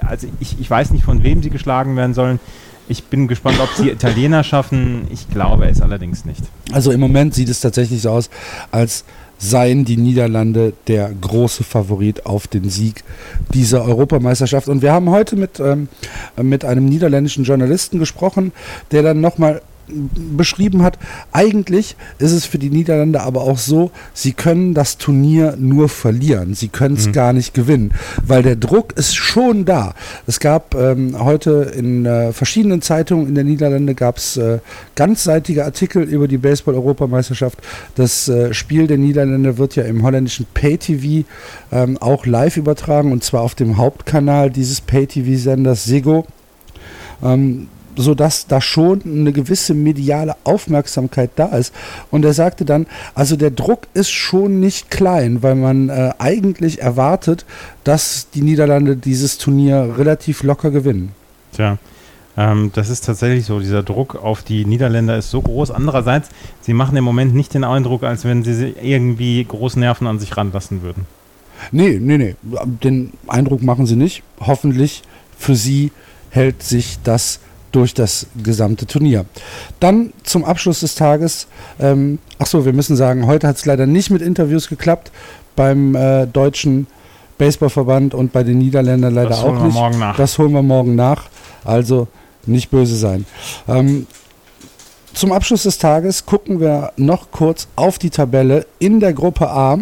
also 0.02 0.28
ich, 0.40 0.60
ich 0.60 0.70
weiß 0.70 0.92
nicht, 0.92 1.04
von 1.04 1.24
wem 1.24 1.44
sie 1.44 1.50
geschlagen 1.50 1.96
werden 1.98 2.14
sollen. 2.14 2.40
Ich 2.90 3.04
bin 3.04 3.28
gespannt, 3.28 3.60
ob 3.62 3.70
sie 3.78 3.92
Italiener 3.92 4.44
schaffen. 4.44 5.08
Ich 5.12 5.30
glaube 5.30 5.70
es 5.70 5.80
allerdings 5.80 6.26
nicht. 6.26 6.42
Also 6.72 6.92
im 6.92 7.00
Moment 7.00 7.36
sieht 7.36 7.48
es 7.48 7.62
tatsächlich 7.62 8.02
so 8.02 8.10
aus, 8.10 8.32
als 8.72 9.06
seien 9.38 9.86
die 9.86 9.96
Niederlande 9.96 10.74
der 10.88 11.10
große 11.10 11.64
Favorit 11.64 12.26
auf 12.26 12.48
den 12.48 12.70
Sieg 12.70 13.04
dieser 13.54 13.86
Europameisterschaft. 13.86 14.68
Und 14.68 14.82
wir 14.82 14.92
haben 14.92 15.10
heute 15.12 15.36
mit, 15.36 15.60
ähm, 15.60 15.88
mit 16.42 16.66
einem 16.66 16.86
niederländischen 16.86 17.46
Journalisten 17.46 18.00
gesprochen, 18.00 18.52
der 18.92 19.04
dann 19.04 19.22
nochmal 19.22 19.62
beschrieben 20.38 20.84
hat, 20.84 20.98
eigentlich 21.32 21.96
ist 22.20 22.32
es 22.32 22.46
für 22.46 22.60
die 22.60 22.70
Niederlande 22.70 23.22
aber 23.22 23.42
auch 23.42 23.58
so, 23.58 23.92
sie 24.14 24.34
können 24.34 24.74
das 24.74 24.98
Turnier 24.98 25.56
nur 25.58 25.90
verlieren, 25.90 26.54
sie 26.54 26.68
können 26.68 26.96
es 26.96 27.12
gar 27.12 27.34
nicht 27.34 27.54
gewinnen, 27.54 27.94
weil 28.26 28.44
der 28.44 28.56
Druck 28.56 28.94
ist 28.94 29.16
schon 29.16 29.66
da. 29.66 29.94
Es 30.28 30.40
gab 30.40 30.76
ähm, 30.76 31.16
heute 31.20 31.72
in 31.76 32.06
äh, 32.06 32.34
verschiedenen 32.34 32.82
Zeitungen 32.82 33.28
in 33.28 33.36
der 33.36 33.44
Niederlande 33.44 33.96
gab 33.96 34.18
es 34.18 34.38
äh, 34.38 34.60
ganzseitige 34.96 35.66
Artikel 35.66 36.04
über 36.04 36.28
die 36.28 36.38
Baseball-Europameisterschaft. 36.38 37.60
Das 37.96 38.28
äh, 38.28 38.54
Spiel 38.54 38.88
der 38.88 38.98
Niederländer 38.98 39.58
wird 39.58 39.76
ja 39.76 39.84
im 39.84 40.04
holländischen 40.04 40.46
Pay-TV 40.54 41.28
ähm, 41.72 41.98
auch 42.00 42.26
live 42.26 42.58
übertragen 42.58 43.12
und 43.12 43.24
zwar 43.24 43.42
auf 43.42 43.56
dem 43.56 43.78
Hauptkanal 43.78 44.50
dieses 44.50 44.82
Pay-TV-Senders 44.82 45.86
Sego. 45.86 46.26
Ähm, 47.24 47.68
sodass 48.00 48.48
da 48.48 48.62
schon 48.62 49.02
eine 49.06 49.34
gewisse 49.34 49.74
mediale 49.74 50.36
Aufmerksamkeit 50.46 51.32
da 51.36 51.48
ist. 51.48 51.74
Und 52.12 52.24
er 52.24 52.34
sagte 52.34 52.64
dann, 52.64 52.88
also 53.14 53.36
der 53.36 53.52
Druck 53.52 53.88
ist 53.94 54.10
schon 54.10 54.62
nicht 54.62 54.90
klein, 54.90 55.44
weil 55.44 55.56
man 55.56 55.90
äh, 55.90 56.12
eigentlich 56.18 56.82
erwartet, 56.82 57.46
dass 57.84 58.30
die 58.34 58.42
Niederlande 58.42 58.96
dieses 58.96 59.38
Turnier 59.38 59.96
relativ 59.98 60.44
locker 60.44 60.72
gewinnen. 60.72 61.12
Tja, 61.52 61.78
ähm, 62.38 62.72
das 62.74 62.90
ist 62.90 63.06
tatsächlich 63.06 63.46
so. 63.46 63.60
Dieser 63.60 63.84
Druck 63.84 64.16
auf 64.16 64.44
die 64.44 64.64
Niederländer 64.64 65.18
ist 65.18 65.30
so 65.30 65.42
groß. 65.42 65.72
Andererseits, 65.72 66.30
sie 66.62 66.74
machen 66.74 66.96
im 66.96 67.04
Moment 67.04 67.36
nicht 67.36 67.54
den 67.54 67.66
Eindruck, 67.66 68.04
als 68.04 68.24
wenn 68.24 68.46
sie 68.46 68.54
sie 68.54 68.76
irgendwie 68.82 69.44
große 69.44 69.78
Nerven 69.78 70.08
an 70.08 70.20
sich 70.20 70.38
ranlassen 70.38 70.82
würden. 70.82 71.06
Nee, 71.74 72.00
nee, 72.02 72.18
nee, 72.18 72.36
den 72.66 73.12
Eindruck 73.28 73.62
machen 73.62 73.86
sie 73.86 73.98
nicht. 73.98 74.24
Hoffentlich 74.40 75.04
für 75.38 75.56
sie 75.56 75.92
hält 76.30 76.64
sich 76.64 77.00
das 77.04 77.42
durch 77.72 77.94
das 77.94 78.28
gesamte 78.44 78.86
Turnier. 78.86 79.26
Dann 79.80 80.12
zum 80.24 80.44
Abschluss 80.44 80.80
des 80.82 80.96
Tages, 80.96 81.48
ähm, 81.80 82.20
ach 82.40 82.48
so, 82.48 82.66
wir 82.66 82.74
müssen 82.74 82.96
sagen, 82.96 83.26
heute 83.28 83.48
hat 83.48 83.58
es 83.58 83.66
leider 83.66 83.86
nicht 83.86 84.10
mit 84.10 84.22
Interviews 84.22 84.68
geklappt 84.70 85.12
beim 85.56 85.96
äh, 85.96 86.26
deutschen 86.26 86.88
Baseballverband 87.38 88.14
und 88.14 88.34
bei 88.34 88.44
den 88.44 88.58
Niederländern 88.58 89.14
leider 89.14 89.30
Das 89.30 89.40
auch 89.40 89.46
holen 89.50 89.58
wir 89.60 89.66
nicht. 89.66 89.74
morgen 89.74 90.00
nach. 90.00 90.18
Das 90.18 90.38
holen 90.38 90.52
wir 90.52 90.62
morgen 90.64 90.96
nach. 90.96 91.30
Also 91.64 92.08
nicht 92.46 92.70
böse 92.72 92.96
sein. 92.96 93.26
Ähm, 93.68 94.08
zum 95.20 95.34
Abschluss 95.34 95.64
des 95.64 95.78
Tages 95.78 96.26
gucken 96.26 96.62
wir 96.62 96.94
noch 96.96 97.30
kurz 97.32 97.68
auf 97.76 98.00
die 98.00 98.10
Tabelle. 98.10 98.66
In 98.80 99.02
der 99.02 99.12
Gruppe 99.12 99.50
A 99.50 99.78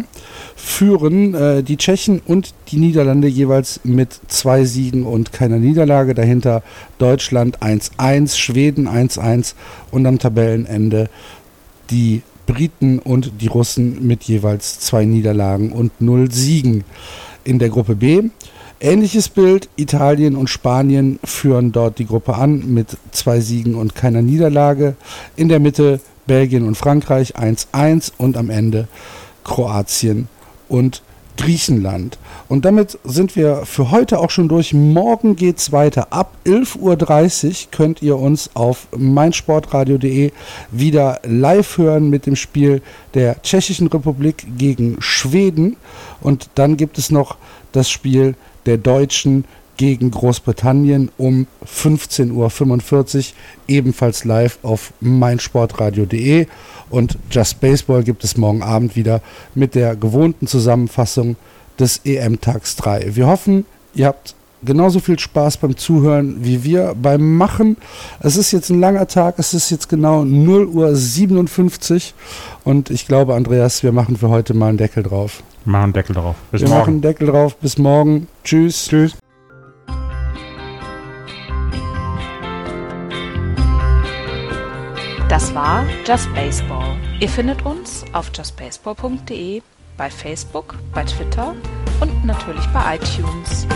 führen 0.56 1.32
äh, 1.32 1.62
die 1.62 1.76
Tschechen 1.76 2.20
und 2.26 2.54
die 2.72 2.78
Niederlande 2.78 3.28
jeweils 3.28 3.78
mit 3.84 4.18
zwei 4.26 4.64
Siegen 4.64 5.06
und 5.06 5.32
keiner 5.32 5.58
Niederlage. 5.58 6.14
Dahinter 6.14 6.64
Deutschland 6.98 7.60
1-1, 7.60 8.36
Schweden 8.36 8.88
1-1 8.88 9.54
und 9.92 10.06
am 10.06 10.18
Tabellenende 10.18 11.08
die 11.90 12.22
Briten 12.46 12.98
und 12.98 13.40
die 13.40 13.46
Russen 13.46 14.04
mit 14.04 14.24
jeweils 14.24 14.80
zwei 14.80 15.04
Niederlagen 15.04 15.70
und 15.70 16.00
null 16.00 16.32
Siegen. 16.32 16.82
In 17.44 17.60
der 17.60 17.68
Gruppe 17.68 17.94
B 17.94 18.24
Ähnliches 18.80 19.28
Bild, 19.28 19.68
Italien 19.76 20.36
und 20.36 20.48
Spanien 20.48 21.18
führen 21.24 21.72
dort 21.72 21.98
die 21.98 22.06
Gruppe 22.06 22.36
an 22.36 22.72
mit 22.72 22.96
zwei 23.10 23.40
Siegen 23.40 23.74
und 23.74 23.96
keiner 23.96 24.22
Niederlage. 24.22 24.94
In 25.34 25.48
der 25.48 25.58
Mitte 25.58 26.00
Belgien 26.28 26.66
und 26.66 26.76
Frankreich 26.76 27.36
1-1 27.36 28.12
und 28.18 28.36
am 28.36 28.50
Ende 28.50 28.86
Kroatien 29.42 30.28
und 30.68 31.02
Griechenland. 31.38 32.18
Und 32.48 32.64
damit 32.64 32.98
sind 33.04 33.34
wir 33.34 33.64
für 33.64 33.90
heute 33.90 34.18
auch 34.18 34.30
schon 34.30 34.48
durch. 34.48 34.74
Morgen 34.74 35.34
geht's 35.36 35.72
weiter. 35.72 36.12
Ab 36.12 36.36
11.30 36.44 37.46
Uhr 37.48 37.70
könnt 37.70 38.02
ihr 38.02 38.16
uns 38.18 38.50
auf 38.54 38.88
meinsportradio.de 38.96 40.32
wieder 40.70 41.20
live 41.24 41.78
hören 41.78 42.10
mit 42.10 42.26
dem 42.26 42.36
Spiel 42.36 42.82
der 43.14 43.40
Tschechischen 43.42 43.86
Republik 43.88 44.46
gegen 44.56 44.96
Schweden. 45.00 45.76
Und 46.20 46.50
dann 46.54 46.76
gibt 46.76 46.98
es 46.98 47.10
noch 47.10 47.36
das 47.72 47.90
Spiel 47.90 48.34
der 48.68 48.76
Deutschen 48.78 49.44
gegen 49.78 50.10
Großbritannien 50.10 51.10
um 51.16 51.46
15.45 51.64 53.16
Uhr, 53.16 53.24
ebenfalls 53.68 54.24
live 54.24 54.58
auf 54.62 54.92
meinsportradio.de. 55.00 56.46
Und 56.90 57.16
Just 57.30 57.60
Baseball 57.60 58.02
gibt 58.02 58.24
es 58.24 58.36
morgen 58.36 58.62
Abend 58.62 58.96
wieder 58.96 59.22
mit 59.54 59.74
der 59.74 59.96
gewohnten 59.96 60.46
Zusammenfassung 60.46 61.36
des 61.78 62.00
EM-Tags 62.04 62.76
3. 62.76 63.16
Wir 63.16 63.26
hoffen, 63.26 63.64
ihr 63.94 64.06
habt 64.06 64.34
genauso 64.62 65.00
viel 65.00 65.18
Spaß 65.18 65.58
beim 65.58 65.76
Zuhören 65.76 66.36
wie 66.40 66.64
wir 66.64 66.94
beim 67.00 67.36
Machen. 67.36 67.76
Es 68.20 68.36
ist 68.36 68.52
jetzt 68.52 68.70
ein 68.70 68.80
langer 68.80 69.06
Tag, 69.06 69.34
es 69.38 69.54
ist 69.54 69.70
jetzt 69.70 69.88
genau 69.88 70.24
0 70.24 70.66
Uhr 70.66 70.94
57 70.94 72.14
und 72.64 72.90
ich 72.90 73.06
glaube, 73.06 73.34
Andreas, 73.34 73.82
wir 73.82 73.92
machen 73.92 74.16
für 74.16 74.28
heute 74.28 74.54
mal 74.54 74.68
einen 74.68 74.78
Deckel 74.78 75.02
drauf. 75.02 75.42
Wir 75.64 75.72
machen 75.72 75.84
einen 75.84 75.92
Deckel 75.92 76.14
drauf. 76.14 76.36
Bis 76.50 76.62
wir 76.62 76.68
morgen. 76.68 76.78
machen 76.78 76.92
einen 76.94 77.02
Deckel 77.02 77.26
drauf. 77.28 77.56
Bis 77.56 77.78
morgen. 77.78 78.26
Tschüss. 78.44 78.88
Tschüss. 78.88 79.16
Das 85.28 85.54
war 85.54 85.84
Just 86.06 86.32
Baseball. 86.34 86.96
Ihr 87.20 87.28
findet 87.28 87.64
uns 87.66 88.04
auf 88.14 88.30
justbaseball.de, 88.34 89.60
bei 89.98 90.08
Facebook, 90.08 90.74
bei 90.94 91.04
Twitter 91.04 91.54
und 92.00 92.24
natürlich 92.24 92.64
bei 92.72 92.96
iTunes. 92.96 93.66